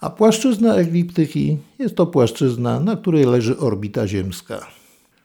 A 0.00 0.10
płaszczyzna 0.10 0.74
ekliptyki 0.74 1.58
jest 1.78 1.94
to 1.94 2.06
płaszczyzna, 2.06 2.80
na 2.80 2.96
której 2.96 3.24
leży 3.24 3.58
orbita 3.58 4.08
ziemska. 4.08 4.66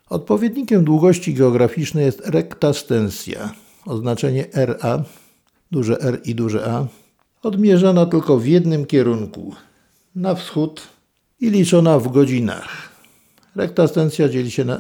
Odpowiednikiem 0.10 0.84
długości 0.84 1.34
geograficznej 1.34 2.06
jest 2.06 2.22
rektastensja, 2.28 3.54
oznaczenie 3.86 4.46
RA, 4.54 5.04
duże 5.72 6.02
R 6.02 6.22
i 6.26 6.36
duże 6.36 6.72
A, 6.72 6.88
odmierzana 7.44 8.06
tylko 8.06 8.38
w 8.38 8.46
jednym 8.46 8.86
kierunku, 8.86 9.56
na 10.16 10.36
wschód 10.36 10.82
i 11.40 11.50
liczona 11.50 12.00
w 12.00 12.12
godzinach. 12.12 12.89
Rektastensja 13.56 14.30
dzieli 14.30 14.52
się 14.52 14.66
na 14.66 14.80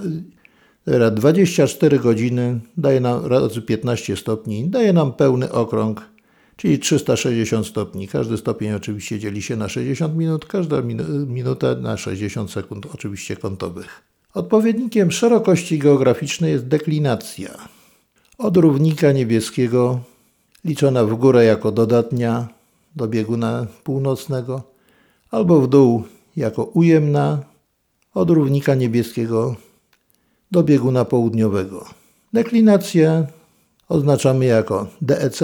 24 1.12 2.00
godziny, 2.00 2.60
daje 2.78 3.00
nam 3.00 3.26
razy 3.26 3.62
15 3.62 4.18
stopni, 4.18 4.70
daje 4.70 4.94
nam 4.94 5.14
pełny 5.14 5.52
okrąg, 5.52 6.10
czyli 6.56 6.80
360 6.80 7.68
stopni. 7.68 8.08
Każdy 8.08 8.38
stopień 8.38 8.72
oczywiście 8.72 9.20
dzieli 9.20 9.42
się 9.42 9.56
na 9.56 9.70
60 9.70 10.16
minut, 10.16 10.46
każda 10.46 10.82
minuta 11.28 11.76
na 11.76 11.98
60 11.98 12.52
sekund 12.52 12.88
oczywiście 12.94 13.36
kątowych. 13.36 14.02
Odpowiednikiem 14.34 15.12
szerokości 15.12 15.80
geograficznej 15.80 16.52
jest 16.52 16.68
deklinacja. 16.68 17.50
Od 18.38 18.58
równika 18.58 19.12
niebieskiego, 19.12 20.00
liczona 20.66 21.04
w 21.04 21.16
górę 21.16 21.46
jako 21.46 21.72
dodatnia 21.72 22.48
do 22.96 23.08
bieguna 23.08 23.68
północnego, 23.84 24.64
albo 25.32 25.62
w 25.62 25.68
dół 25.68 26.04
jako 26.36 26.64
ujemna 26.64 27.49
od 28.20 28.30
równika 28.30 28.76
niebieskiego 28.76 29.56
do 30.52 30.64
bieguna 30.64 31.06
południowego. 31.06 31.86
Deklinację 32.34 33.28
oznaczamy 33.90 34.46
jako 34.46 34.88
DEC 35.02 35.40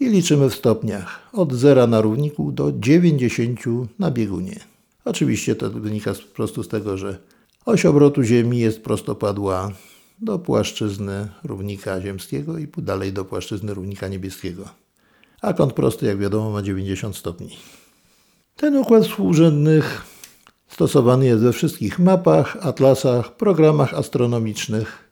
i 0.00 0.08
liczymy 0.08 0.50
w 0.50 0.54
stopniach 0.54 1.28
od 1.32 1.52
0 1.52 1.86
na 1.86 2.00
równiku 2.00 2.52
do 2.52 2.72
90 2.72 3.60
na 3.98 4.10
biegunie. 4.10 4.60
Oczywiście 5.04 5.54
to 5.54 5.70
wynika 5.70 6.14
po 6.14 6.34
prostu 6.34 6.62
z 6.62 6.68
tego, 6.68 6.98
że 6.98 7.18
oś 7.66 7.86
obrotu 7.86 8.22
Ziemi 8.22 8.58
jest 8.58 8.82
prostopadła 8.82 9.72
do 10.20 10.38
płaszczyzny 10.38 11.28
równika 11.44 12.00
ziemskiego 12.00 12.58
i 12.58 12.68
dalej 12.78 13.12
do 13.12 13.24
płaszczyzny 13.24 13.74
równika 13.74 14.08
niebieskiego. 14.08 14.68
A 15.42 15.52
kąt 15.52 15.72
prosty, 15.72 16.06
jak 16.06 16.18
wiadomo, 16.18 16.50
ma 16.50 16.62
90 16.62 17.16
stopni. 17.16 17.56
Ten 18.56 18.76
układ 18.76 19.04
współrzędnych 19.04 20.17
stosowany 20.68 21.26
jest 21.26 21.42
we 21.42 21.52
wszystkich 21.52 21.98
mapach, 21.98 22.56
atlasach, 22.60 23.36
programach 23.36 23.94
astronomicznych. 23.94 25.08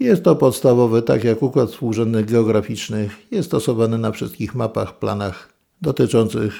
Jest 0.00 0.22
to 0.22 0.36
podstawowy, 0.36 1.02
tak 1.02 1.24
jak 1.24 1.42
układ 1.42 1.70
współrzędnych 1.70 2.26
geograficznych, 2.26 3.16
jest 3.30 3.48
stosowany 3.48 3.98
na 3.98 4.12
wszystkich 4.12 4.54
mapach, 4.54 4.98
planach 4.98 5.52
dotyczących 5.82 6.54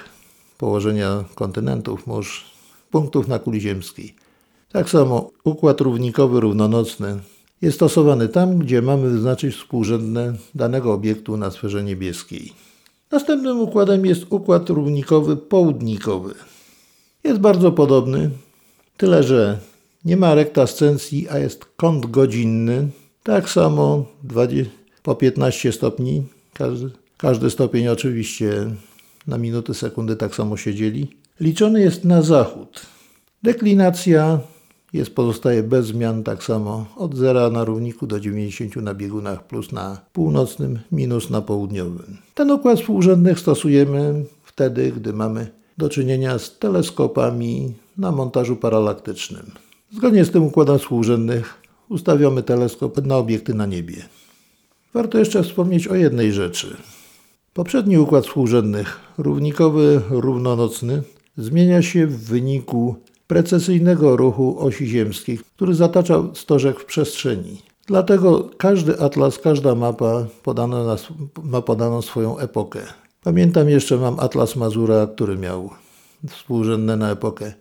położenia 0.59 1.25
kontynentów, 1.35 2.07
mórz, 2.07 2.44
punktów 2.90 3.29
na 3.29 3.38
kuli 3.38 3.61
ziemskiej. 3.61 4.14
Tak 4.72 4.90
samo 4.90 5.31
układ 5.44 5.81
równikowy 5.81 6.40
równonocny 6.40 7.18
jest 7.62 7.77
stosowany 7.77 8.29
tam, 8.29 8.59
gdzie 8.59 8.83
mamy 8.83 9.11
wyznaczyć 9.11 9.57
współrzędne 9.57 10.35
danego 10.55 10.92
obiektu 10.92 11.37
na 11.37 11.51
sferze 11.51 11.85
niebieskiej. 11.85 12.53
Następnym 13.11 13.61
układem 13.61 14.07
jest 14.07 14.22
układ 14.31 14.70
równikowy 14.70 15.37
południkowy. 15.37 16.35
Jest 17.24 17.40
bardzo 17.40 17.72
podobny, 17.72 18.31
tyle 18.96 19.22
że 19.22 19.59
nie 20.05 20.16
ma 20.16 20.35
rektascencji, 20.35 21.29
a 21.29 21.38
jest 21.38 21.64
kąt 21.64 22.07
godzinny. 22.07 22.88
Tak 23.22 23.48
samo 23.48 24.05
20, 24.22 24.72
po 25.02 25.14
15 25.14 25.72
stopni. 25.72 26.22
Każdy, 26.55 26.90
każdy 27.16 27.50
stopień 27.50 27.88
oczywiście 27.88 28.70
na 29.26 29.38
minuty, 29.38 29.74
sekundy 29.74 30.16
tak 30.16 30.35
samo 30.35 30.57
się 30.57 30.74
dzieli. 30.74 31.16
Liczony 31.40 31.81
jest 31.81 32.05
na 32.05 32.22
zachód. 32.22 32.87
Deklinacja 33.42 34.40
jest, 34.92 35.14
pozostaje 35.14 35.62
bez 35.62 35.87
zmian 35.87 36.22
tak 36.22 36.44
samo 36.44 36.87
od 36.96 37.14
0 37.16 37.50
na 37.50 37.64
równiku 37.64 38.07
do 38.07 38.20
90 38.20 38.76
na 38.76 38.94
biegunach 38.94 39.46
plus 39.46 39.72
na 39.72 40.00
północnym, 40.12 40.79
minus 40.92 41.31
na 41.31 41.42
południowym. 41.42 42.16
Ten 42.35 42.50
układ 42.50 42.81
współrzędnych 42.81 43.38
stosujemy 43.38 44.24
wtedy, 44.44 44.92
gdy 44.92 45.12
mamy 45.12 45.46
do 45.78 45.88
czynienia 45.88 46.38
z 46.38 46.58
teleskopami 46.58 47.74
na 47.98 48.12
montażu 48.12 48.56
paralaktycznym. 48.56 49.50
Zgodnie 49.92 50.24
z 50.24 50.30
tym 50.30 50.42
układem 50.42 50.78
współrzędnych 50.78 51.54
ustawiamy 51.88 52.42
teleskop 52.42 53.06
na 53.06 53.16
obiekty 53.16 53.54
na 53.54 53.66
niebie. 53.66 53.96
Warto 54.94 55.18
jeszcze 55.18 55.42
wspomnieć 55.42 55.88
o 55.88 55.94
jednej 55.94 56.32
rzeczy. 56.32 56.76
Poprzedni 57.54 57.98
układ 57.98 58.26
współrzędnych, 58.26 59.00
równikowy, 59.18 60.00
równonocny, 60.10 61.02
zmienia 61.36 61.82
się 61.82 62.06
w 62.06 62.24
wyniku 62.24 62.96
precesyjnego 63.26 64.16
ruchu 64.16 64.56
osi 64.58 64.86
ziemskiej, 64.86 65.38
który 65.56 65.74
zatacza 65.74 66.22
stożek 66.34 66.80
w 66.80 66.84
przestrzeni. 66.84 67.62
Dlatego 67.86 68.50
każdy 68.56 69.00
atlas, 69.00 69.38
każda 69.38 69.74
mapa 69.74 70.26
podana 70.42 70.96
ma 71.42 71.62
podaną 71.62 72.02
swoją 72.02 72.38
epokę. 72.38 72.80
Pamiętam 73.26 73.68
jeszcze, 73.68 73.96
mam 73.96 74.20
atlas 74.20 74.56
Mazura, 74.56 75.06
który 75.06 75.38
miał 75.38 75.70
współrzędne 76.28 76.96
na 76.96 77.10
epokę 77.10 77.54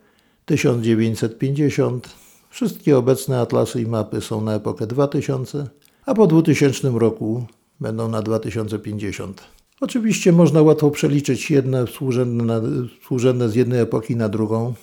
1950. 0.46 2.10
Wszystkie 2.50 2.98
obecne 2.98 3.40
atlasy 3.40 3.82
i 3.82 3.86
mapy 3.86 4.22
są 4.22 4.42
na 4.42 4.56
epokę 4.56 4.88
2000, 4.88 5.68
a 6.06 6.14
po 6.14 6.28
2000 6.28 6.90
roku 6.90 7.46
będą 7.80 8.10
na 8.10 8.22
2050. 8.22 9.42
Oczywiście 9.82 10.32
można 10.32 10.62
łatwo 10.62 10.92
przeliczyć 10.92 11.52
jedne 11.52 11.88
współrzędne, 11.88 12.44
na, 12.44 12.62
współrzędne 13.02 13.50
z 13.50 13.56
jednej 13.56 13.80
epoki 13.80 14.16
na 14.16 14.30
drugą, 14.30 14.74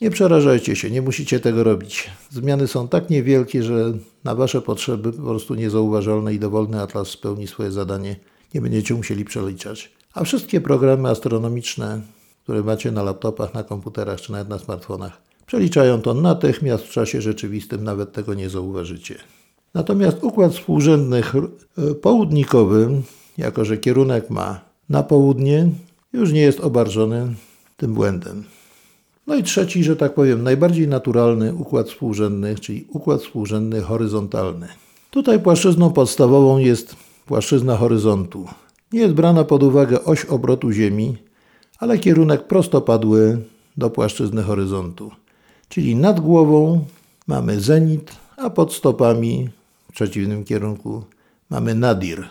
nie 0.00 0.10
przerażajcie 0.10 0.76
się, 0.76 0.90
nie 0.90 1.02
musicie 1.02 1.40
tego 1.40 1.64
robić. 1.64 2.10
Zmiany 2.30 2.66
są 2.66 2.88
tak 2.88 3.10
niewielkie, 3.10 3.62
że 3.62 3.92
na 4.24 4.34
Wasze 4.34 4.62
potrzeby 4.62 5.12
po 5.12 5.22
prostu 5.22 5.54
niezauważalne 5.54 6.34
i 6.34 6.38
dowolny 6.38 6.80
atlas 6.80 7.08
spełni 7.08 7.46
swoje 7.46 7.72
zadanie. 7.72 8.16
Nie 8.54 8.60
będziecie 8.60 8.94
musieli 8.94 9.24
przeliczać. 9.24 9.99
A 10.14 10.24
wszystkie 10.24 10.60
programy 10.60 11.08
astronomiczne, 11.08 12.00
które 12.42 12.62
macie 12.62 12.92
na 12.92 13.02
laptopach, 13.02 13.54
na 13.54 13.64
komputerach 13.64 14.20
czy 14.20 14.32
nawet 14.32 14.48
na 14.48 14.58
smartfonach, 14.58 15.22
przeliczają 15.46 16.02
to 16.02 16.14
natychmiast 16.14 16.84
w 16.84 16.90
czasie 16.90 17.20
rzeczywistym, 17.20 17.84
nawet 17.84 18.12
tego 18.12 18.34
nie 18.34 18.50
zauważycie. 18.50 19.14
Natomiast 19.74 20.24
układ 20.24 20.52
współrzędnych 20.52 21.34
e, 21.34 21.94
południkowy, 21.94 23.02
jako 23.38 23.64
że 23.64 23.76
kierunek 23.76 24.30
ma 24.30 24.60
na 24.88 25.02
południe, 25.02 25.68
już 26.12 26.32
nie 26.32 26.40
jest 26.40 26.60
obarczony 26.60 27.34
tym 27.76 27.94
błędem. 27.94 28.44
No 29.26 29.36
i 29.36 29.42
trzeci, 29.42 29.84
że 29.84 29.96
tak 29.96 30.14
powiem, 30.14 30.42
najbardziej 30.42 30.88
naturalny 30.88 31.54
układ 31.54 31.88
współrzędny, 31.88 32.54
czyli 32.54 32.86
układ 32.88 33.22
współrzędny 33.22 33.80
horyzontalny. 33.80 34.68
Tutaj 35.10 35.40
płaszczyzną 35.40 35.92
podstawową 35.92 36.58
jest 36.58 36.96
płaszczyzna 37.26 37.76
horyzontu. 37.76 38.48
Nie 38.92 39.00
jest 39.00 39.14
brana 39.14 39.44
pod 39.44 39.62
uwagę 39.62 40.04
oś 40.04 40.24
obrotu 40.24 40.72
Ziemi, 40.72 41.16
ale 41.78 41.98
kierunek 41.98 42.46
prostopadły 42.46 43.38
do 43.76 43.90
płaszczyzny 43.90 44.42
horyzontu. 44.42 45.10
Czyli 45.68 45.96
nad 45.96 46.20
głową 46.20 46.84
mamy 47.26 47.60
zenit, 47.60 48.12
a 48.36 48.50
pod 48.50 48.74
stopami 48.74 49.48
w 49.90 49.92
przeciwnym 49.92 50.44
kierunku 50.44 51.02
mamy 51.50 51.74
nadir. 51.74 52.28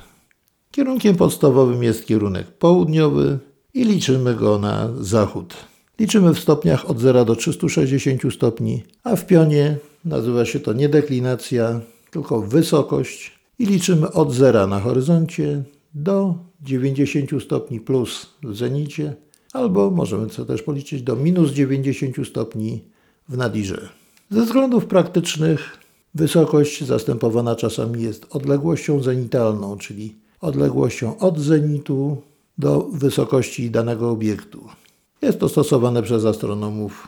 Kierunkiem 0.72 1.16
podstawowym 1.16 1.84
jest 1.84 2.06
kierunek 2.06 2.48
południowy 2.48 3.40
i 3.74 3.84
liczymy 3.84 4.36
go 4.36 4.60
na 4.60 4.90
zachód. 5.00 5.56
Liczymy 6.00 6.34
w 6.34 6.40
stopniach 6.40 6.90
od 6.90 7.00
0 7.00 7.26
do 7.26 7.36
360 7.36 8.22
stopni, 8.34 8.84
a 9.04 9.16
w 9.16 9.26
pionie 9.26 9.78
nazywa 10.06 10.46
się 10.46 10.60
to 10.60 10.74
nie 10.74 10.90
deklinacja, 10.90 11.80
tylko 12.12 12.42
wysokość 12.42 13.40
i 13.60 13.66
liczymy 13.66 14.12
od 14.12 14.34
0 14.34 14.68
na 14.68 14.80
horyzoncie 14.80 15.64
do 15.94 16.36
90 16.62 17.44
stopni 17.44 17.80
plus 17.80 18.28
w 18.44 18.56
zenicie, 18.56 19.16
albo 19.54 19.92
możemy 19.92 20.28
to 20.28 20.46
też 20.46 20.62
policzyć 20.62 21.02
do 21.02 21.16
minus 21.16 21.52
90 21.52 22.28
stopni 22.28 22.84
w 23.30 23.38
nadirze. 23.38 23.90
Ze 24.30 24.42
względów 24.42 24.86
praktycznych 24.86 25.78
wysokość 26.16 26.84
zastępowana 26.84 27.56
czasami 27.56 28.04
jest 28.04 28.26
odległością 28.30 29.04
zenitalną, 29.04 29.78
czyli 29.78 30.16
odległością 30.42 31.18
od 31.18 31.40
zenitu 31.40 32.22
do 32.58 32.90
wysokości 32.94 33.72
danego 33.72 34.10
obiektu. 34.10 34.68
Jest 35.22 35.40
to 35.40 35.50
stosowane 35.50 36.04
przez 36.04 36.26
astronomów. 36.26 37.08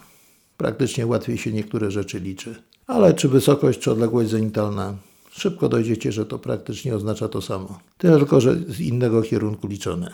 Praktycznie 0.57 1.07
łatwiej 1.07 1.37
się 1.37 1.53
niektóre 1.53 1.91
rzeczy 1.91 2.19
liczy. 2.19 2.55
Ale 2.87 3.13
czy 3.13 3.29
wysokość, 3.29 3.79
czy 3.79 3.91
odległość 3.91 4.29
zenitalna, 4.29 4.95
szybko 5.41 5.69
dojdziecie, 5.69 6.12
że 6.12 6.25
to 6.25 6.39
praktycznie 6.39 6.95
oznacza 6.95 7.27
to 7.27 7.41
samo. 7.41 7.80
Tylko, 7.97 8.41
że 8.41 8.56
z 8.56 8.80
innego 8.80 9.21
kierunku 9.21 9.67
liczone. 9.67 10.12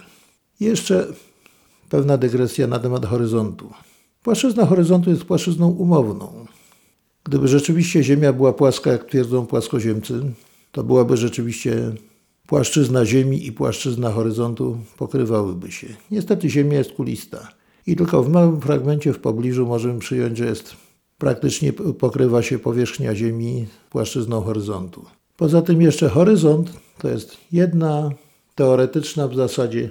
Jeszcze 0.60 1.08
pewna 1.90 2.18
dygresja 2.18 2.68
na 2.68 2.80
temat 2.80 3.06
horyzontu. 3.06 3.70
Płaszczyzna 4.24 4.66
horyzontu 4.66 5.10
jest 5.10 5.24
płaszczyzną 5.24 5.70
umowną. 5.70 6.46
Gdyby 7.24 7.48
rzeczywiście 7.48 8.04
Ziemia 8.04 8.34
była 8.34 8.54
płaska, 8.54 8.92
jak 8.92 9.06
twierdzą 9.06 9.46
płaskoziemcy, 9.46 10.22
to 10.72 10.84
byłaby 10.84 11.18
rzeczywiście 11.18 11.92
płaszczyzna 12.48 13.06
Ziemi 13.06 13.48
i 13.48 13.52
płaszczyzna 13.52 14.12
horyzontu 14.12 14.78
pokrywałyby 14.98 15.72
się. 15.72 15.88
Niestety 16.12 16.50
Ziemia 16.50 16.78
jest 16.78 16.92
kulista 16.92 17.48
i 17.88 17.96
tylko 17.96 18.24
w 18.24 18.30
małym 18.30 18.62
fragmencie 18.62 19.14
w 19.14 19.20
pobliżu 19.20 19.66
możemy 19.66 20.00
przyjąć, 20.00 20.38
że 20.38 20.46
jest 20.46 20.76
praktycznie 21.18 21.74
pokrywa 21.74 22.42
się 22.42 22.60
powierzchnia 22.60 23.16
Ziemi 23.16 23.68
płaszczyzną 23.90 24.42
horyzontu. 24.42 25.06
Poza 25.38 25.62
tym 25.62 25.82
jeszcze 25.82 26.10
horyzont 26.10 26.72
to 26.98 27.10
jest 27.10 27.38
jedna 27.52 28.12
teoretyczna 28.56 29.28
w 29.28 29.36
zasadzie 29.36 29.90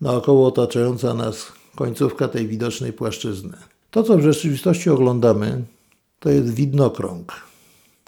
naokoło 0.00 0.48
otaczająca 0.48 1.14
nas 1.14 1.52
końcówka 1.76 2.28
tej 2.28 2.46
widocznej 2.46 2.92
płaszczyzny. 2.92 3.56
To, 3.90 4.02
co 4.02 4.18
w 4.18 4.20
rzeczywistości 4.20 4.90
oglądamy, 4.90 5.62
to 6.18 6.30
jest 6.30 6.54
widnokrąg. 6.54 7.32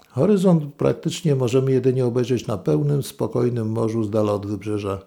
Horyzont 0.09 0.73
praktycznie 0.75 1.35
możemy 1.35 1.71
jedynie 1.71 2.05
obejrzeć 2.05 2.47
na 2.47 2.57
pełnym, 2.57 3.03
spokojnym 3.03 3.69
morzu 3.69 4.03
z 4.03 4.09
dala 4.09 4.33
od 4.33 4.45
wybrzeża, 4.45 4.99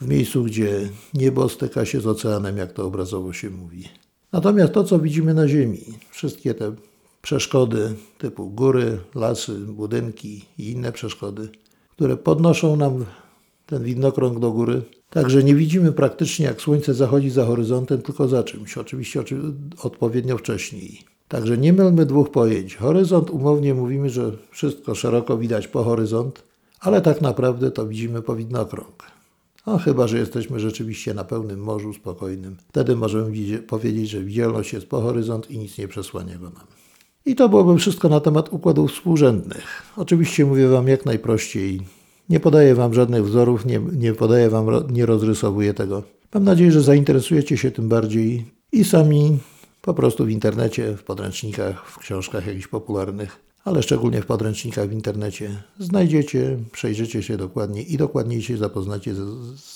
w 0.00 0.08
miejscu, 0.08 0.44
gdzie 0.44 0.88
niebo 1.14 1.48
styka 1.48 1.84
się 1.84 2.00
z 2.00 2.06
oceanem, 2.06 2.56
jak 2.56 2.72
to 2.72 2.86
obrazowo 2.86 3.32
się 3.32 3.50
mówi. 3.50 3.88
Natomiast 4.32 4.72
to, 4.72 4.84
co 4.84 4.98
widzimy 4.98 5.34
na 5.34 5.48
Ziemi, 5.48 5.84
wszystkie 6.10 6.54
te 6.54 6.72
przeszkody 7.22 7.94
typu 8.18 8.50
góry, 8.50 8.98
lasy, 9.14 9.58
budynki 9.58 10.44
i 10.58 10.70
inne 10.70 10.92
przeszkody, 10.92 11.48
które 11.90 12.16
podnoszą 12.16 12.76
nam 12.76 13.04
ten 13.66 13.84
widnokrąg 13.84 14.38
do 14.38 14.50
góry, 14.50 14.82
Także 15.12 15.44
nie 15.44 15.54
widzimy 15.54 15.92
praktycznie, 15.92 16.46
jak 16.46 16.60
słońce 16.60 16.94
zachodzi 16.94 17.30
za 17.30 17.46
horyzontem, 17.46 18.02
tylko 18.02 18.28
za 18.28 18.42
czymś. 18.42 18.78
Oczywiście 18.78 19.24
odpowiednio 19.82 20.38
wcześniej. 20.38 21.00
Także 21.28 21.58
nie 21.58 21.72
mylmy 21.72 22.06
dwóch 22.06 22.30
pojęć. 22.30 22.76
Horyzont 22.76 23.30
umownie 23.30 23.74
mówimy, 23.74 24.10
że 24.10 24.32
wszystko 24.50 24.94
szeroko 24.94 25.38
widać 25.38 25.68
po 25.68 25.84
horyzont, 25.84 26.42
ale 26.80 27.00
tak 27.00 27.20
naprawdę 27.20 27.70
to 27.70 27.86
widzimy 27.86 28.22
po 28.22 28.36
widnokrąg. 28.36 29.02
No, 29.66 29.78
chyba, 29.78 30.06
że 30.06 30.18
jesteśmy 30.18 30.60
rzeczywiście 30.60 31.14
na 31.14 31.24
pełnym 31.24 31.60
morzu 31.60 31.94
spokojnym. 31.94 32.56
Wtedy 32.68 32.96
możemy 32.96 33.58
powiedzieć, 33.58 34.10
że 34.10 34.20
widzialność 34.20 34.72
jest 34.72 34.86
po 34.86 35.00
horyzont 35.00 35.50
i 35.50 35.58
nic 35.58 35.78
nie 35.78 35.88
przesłania 35.88 36.38
go 36.38 36.50
nam. 36.50 36.66
I 37.26 37.34
to 37.34 37.48
byłoby 37.48 37.78
wszystko 37.78 38.08
na 38.08 38.20
temat 38.20 38.52
układów 38.52 38.92
współrzędnych. 38.92 39.92
Oczywiście 39.96 40.46
mówię 40.46 40.68
Wam 40.68 40.88
jak 40.88 41.06
najprościej. 41.06 41.80
Nie 42.28 42.40
podaję 42.40 42.74
Wam 42.74 42.94
żadnych 42.94 43.24
wzorów, 43.24 43.66
nie, 43.66 43.80
nie 43.92 44.12
podaję 44.12 44.50
Wam, 44.50 44.66
nie 44.90 45.06
rozrysowuję 45.06 45.74
tego. 45.74 46.02
Mam 46.34 46.44
nadzieję, 46.44 46.72
że 46.72 46.82
zainteresujecie 46.82 47.56
się 47.56 47.70
tym 47.70 47.88
bardziej 47.88 48.44
i 48.72 48.84
sami 48.84 49.38
po 49.82 49.94
prostu 49.94 50.24
w 50.24 50.30
internecie, 50.30 50.96
w 50.96 51.02
podręcznikach, 51.02 51.86
w 51.86 51.98
książkach 51.98 52.46
jakichś 52.46 52.66
popularnych, 52.66 53.40
ale 53.64 53.82
szczególnie 53.82 54.22
w 54.22 54.26
podręcznikach 54.26 54.88
w 54.88 54.92
internecie 54.92 55.62
znajdziecie, 55.78 56.58
przejrzycie 56.72 57.22
się 57.22 57.36
dokładnie 57.36 57.82
i 57.82 57.96
dokładniej 57.96 58.42
się 58.42 58.56
zapoznacie 58.56 59.14
z, 59.14 59.20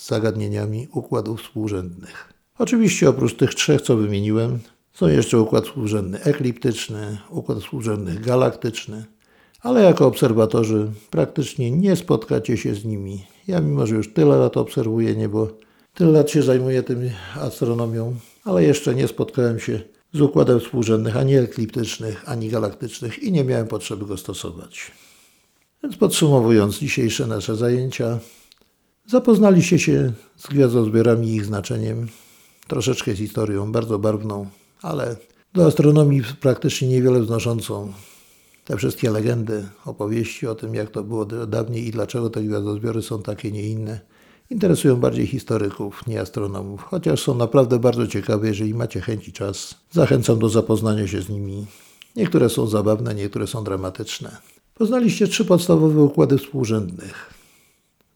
zagadnieniami 0.07 0.89
układów 0.93 1.43
współrzędnych. 1.43 2.33
Oczywiście 2.59 3.09
oprócz 3.09 3.35
tych 3.35 3.55
trzech, 3.55 3.81
co 3.81 3.97
wymieniłem, 3.97 4.59
są 4.97 5.09
jeszcze 5.09 5.41
układ 5.41 5.65
współrzędny 5.65 6.23
ekliptyczny, 6.23 7.19
układ 7.31 7.59
współrzędny 7.59 8.15
galaktyczny, 8.15 9.05
ale 9.61 9.83
jako 9.83 10.07
obserwatorzy 10.07 10.91
praktycznie 11.11 11.71
nie 11.71 11.97
spotkacie 11.97 12.57
się 12.57 12.75
z 12.75 12.85
nimi. 12.85 13.25
Ja 13.49 13.61
mimo, 13.61 13.87
że 13.87 13.95
już 13.95 14.13
tyle 14.13 14.37
lat 14.37 14.57
obserwuję 14.57 15.17
niebo, 15.17 15.49
tyle 15.95 16.11
lat 16.11 16.31
się 16.31 16.43
zajmuję 16.43 16.83
tym 16.83 17.11
astronomią, 17.41 18.17
ale 18.45 18.65
jeszcze 18.65 18.95
nie 18.95 19.09
spotkałem 19.09 19.61
się 19.61 19.81
z 20.13 20.21
układem 20.21 20.61
współrzędnych 20.61 21.17
ani 21.17 21.35
ekliptycznych, 21.35 22.29
ani 22.29 22.49
galaktycznych 22.49 23.23
i 23.23 23.33
nie 23.33 23.45
miałem 23.45 23.67
potrzeby 23.67 24.07
go 24.07 24.17
stosować. 24.17 24.93
Więc 25.83 25.97
podsumowując 25.97 26.79
dzisiejsze 26.79 27.27
nasze 27.27 27.57
zajęcia, 27.57 28.19
zapoznaliście 29.07 29.79
się 29.79 30.13
z 30.37 30.47
gwiazdozbiorami 30.47 31.29
i 31.29 31.35
ich 31.35 31.45
znaczeniem, 31.45 32.09
troszeczkę 32.67 33.15
z 33.15 33.19
historią 33.19 33.73
bardzo 33.73 33.99
barwną, 33.99 34.47
ale 34.83 35.17
do 35.55 35.67
astronomii 35.67 36.23
praktycznie 36.41 36.89
niewiele 36.89 37.21
wznoszącą. 37.21 37.93
Te 38.65 38.77
wszystkie 38.77 39.11
legendy, 39.11 39.69
opowieści 39.85 40.47
o 40.47 40.55
tym, 40.55 40.75
jak 40.75 40.91
to 40.91 41.05
było 41.05 41.25
dawniej 41.25 41.87
i 41.87 41.91
dlaczego 41.91 42.31
te 42.31 42.43
gwiazdozbiory 42.43 43.03
są 43.03 43.23
takie, 43.23 43.53
nie 43.53 43.63
inne, 43.63 44.01
interesują 44.51 44.97
bardziej 44.97 45.27
historyków, 45.27 46.07
nie 46.07 46.21
astronomów, 46.21 46.83
chociaż 46.83 47.23
są 47.23 47.35
naprawdę 47.35 47.79
bardzo 47.79 48.07
ciekawe, 48.07 48.49
jeżeli 48.49 48.75
macie 48.75 49.01
chęć 49.01 49.29
i 49.29 49.33
czas. 49.33 49.75
Zachęcam 49.91 50.39
do 50.39 50.49
zapoznania 50.49 51.09
się 51.09 51.23
z 51.23 51.29
nimi. 51.29 51.67
Niektóre 52.17 52.49
są 52.49 52.67
zabawne, 52.67 53.15
niektóre 53.15 53.47
są 53.47 53.65
dramatyczne. 53.65 54.37
Poznaliście 54.75 55.27
trzy 55.27 55.45
podstawowe 55.45 56.03
układy 56.03 56.39
współrzędnych. 56.39 57.35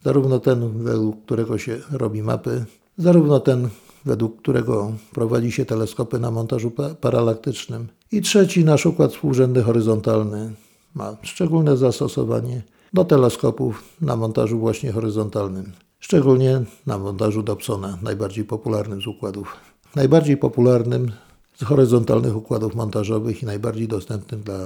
Zarówno 0.05 0.38
ten, 0.38 0.83
według 0.83 1.25
którego 1.25 1.59
się 1.59 1.81
robi 1.92 2.23
mapy, 2.23 2.64
zarówno 2.99 3.40
ten, 3.40 3.68
według 4.05 4.39
którego 4.39 4.93
prowadzi 5.13 5.53
się 5.53 5.65
teleskopy 5.65 6.19
na 6.19 6.31
montażu 6.31 6.73
paralaktycznym. 7.01 7.89
I 8.13 8.21
trzeci, 8.21 8.65
nasz 8.65 8.87
układ 8.87 9.13
współrzędny 9.13 9.63
horyzontalny 9.63 10.53
ma 10.95 11.17
szczególne 11.23 11.77
zastosowanie 11.77 12.63
do 12.93 13.05
teleskopów 13.05 13.85
na 14.01 14.17
montażu 14.17 14.59
właśnie 14.59 14.93
horyzontalnym. 14.93 15.73
Szczególnie 16.01 16.63
na 16.87 16.99
montażu 16.99 17.43
Dobsona, 17.43 17.99
najbardziej 18.03 18.45
popularnym 18.45 19.03
z 19.03 19.07
układów. 19.07 19.57
Najbardziej 19.97 20.37
popularnym 20.37 21.13
z 21.57 21.65
horyzontalnych 21.65 22.37
układów 22.37 22.75
montażowych 22.75 23.43
i 23.43 23.47
najbardziej 23.47 23.89
dostępnym 23.89 24.41
dla 24.41 24.59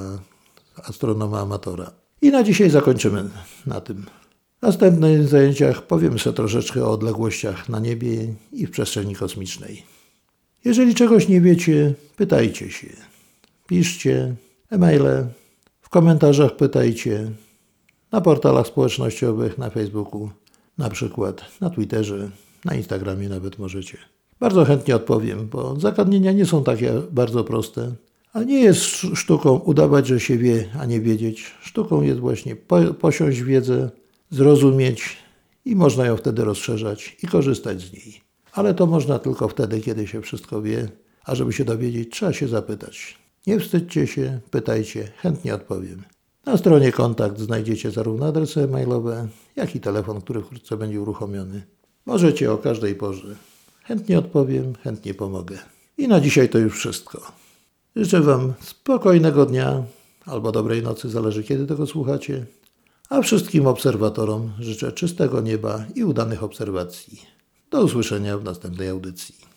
astronoma 0.76 1.40
amatora. 1.40 1.90
I 2.22 2.30
na 2.30 2.42
dzisiaj 2.42 2.70
zakończymy 2.70 3.30
na 3.66 3.80
tym. 3.80 4.06
Następnych 4.64 5.28
zajęciach 5.28 5.82
powiemy 5.82 6.18
sobie 6.18 6.36
troszeczkę 6.36 6.84
o 6.84 6.90
odległościach 6.90 7.68
na 7.68 7.80
niebie 7.80 8.34
i 8.52 8.66
w 8.66 8.70
przestrzeni 8.70 9.14
kosmicznej. 9.14 9.82
Jeżeli 10.64 10.94
czegoś 10.94 11.28
nie 11.28 11.40
wiecie, 11.40 11.94
pytajcie 12.16 12.70
się. 12.70 12.86
Piszcie 13.66 14.34
e-maile, 14.70 15.26
w 15.80 15.88
komentarzach 15.88 16.56
pytajcie, 16.56 17.30
na 18.12 18.20
portalach 18.20 18.66
społecznościowych, 18.66 19.58
na 19.58 19.70
Facebooku, 19.70 20.30
na 20.78 20.90
przykład 20.90 21.44
na 21.60 21.70
Twitterze, 21.70 22.30
na 22.64 22.74
Instagramie 22.74 23.28
nawet 23.28 23.58
możecie. 23.58 23.98
Bardzo 24.40 24.64
chętnie 24.64 24.96
odpowiem, 24.96 25.48
bo 25.48 25.80
zagadnienia 25.80 26.32
nie 26.32 26.46
są 26.46 26.64
takie 26.64 26.92
bardzo 27.12 27.44
proste. 27.44 27.92
A 28.32 28.42
nie 28.42 28.60
jest 28.60 28.82
sztuką 29.14 29.58
udawać, 29.58 30.06
że 30.06 30.20
się 30.20 30.38
wie, 30.38 30.68
a 30.80 30.86
nie 30.86 31.00
wiedzieć. 31.00 31.54
Sztuką 31.62 32.02
jest 32.02 32.20
właśnie 32.20 32.56
posiąść 33.00 33.42
wiedzę, 33.42 33.90
zrozumieć 34.34 35.16
i 35.64 35.76
można 35.76 36.06
ją 36.06 36.16
wtedy 36.16 36.44
rozszerzać 36.44 37.16
i 37.22 37.26
korzystać 37.26 37.80
z 37.80 37.92
niej. 37.92 38.20
Ale 38.52 38.74
to 38.74 38.86
można 38.86 39.18
tylko 39.18 39.48
wtedy, 39.48 39.80
kiedy 39.80 40.06
się 40.06 40.22
wszystko 40.22 40.62
wie, 40.62 40.88
a 41.24 41.34
żeby 41.34 41.52
się 41.52 41.64
dowiedzieć, 41.64 42.10
trzeba 42.10 42.32
się 42.32 42.48
zapytać. 42.48 43.18
Nie 43.46 43.60
wstydźcie 43.60 44.06
się, 44.06 44.40
pytajcie, 44.50 45.12
chętnie 45.16 45.54
odpowiem. 45.54 46.02
Na 46.46 46.56
stronie 46.56 46.92
kontakt 46.92 47.38
znajdziecie 47.38 47.90
zarówno 47.90 48.26
adresy 48.26 48.60
e-mailowe, 48.60 49.28
jak 49.56 49.76
i 49.76 49.80
telefon, 49.80 50.20
który 50.20 50.42
wkrótce 50.42 50.76
będzie 50.76 51.00
uruchomiony. 51.00 51.62
Możecie 52.06 52.52
o 52.52 52.58
każdej 52.58 52.94
porze. 52.94 53.36
Chętnie 53.82 54.18
odpowiem, 54.18 54.74
chętnie 54.82 55.14
pomogę. 55.14 55.58
I 55.98 56.08
na 56.08 56.20
dzisiaj 56.20 56.48
to 56.48 56.58
już 56.58 56.78
wszystko. 56.78 57.32
Życzę 57.96 58.20
Wam 58.20 58.52
spokojnego 58.60 59.46
dnia 59.46 59.82
albo 60.26 60.52
dobrej 60.52 60.82
nocy, 60.82 61.08
zależy 61.08 61.44
kiedy 61.44 61.66
tego 61.66 61.86
słuchacie. 61.86 62.46
A 63.08 63.22
wszystkim 63.22 63.66
obserwatorom 63.66 64.52
życzę 64.60 64.92
czystego 64.92 65.40
nieba 65.40 65.84
i 65.94 66.04
udanych 66.04 66.42
obserwacji. 66.42 67.22
Do 67.70 67.84
usłyszenia 67.84 68.38
w 68.38 68.44
następnej 68.44 68.88
audycji. 68.88 69.53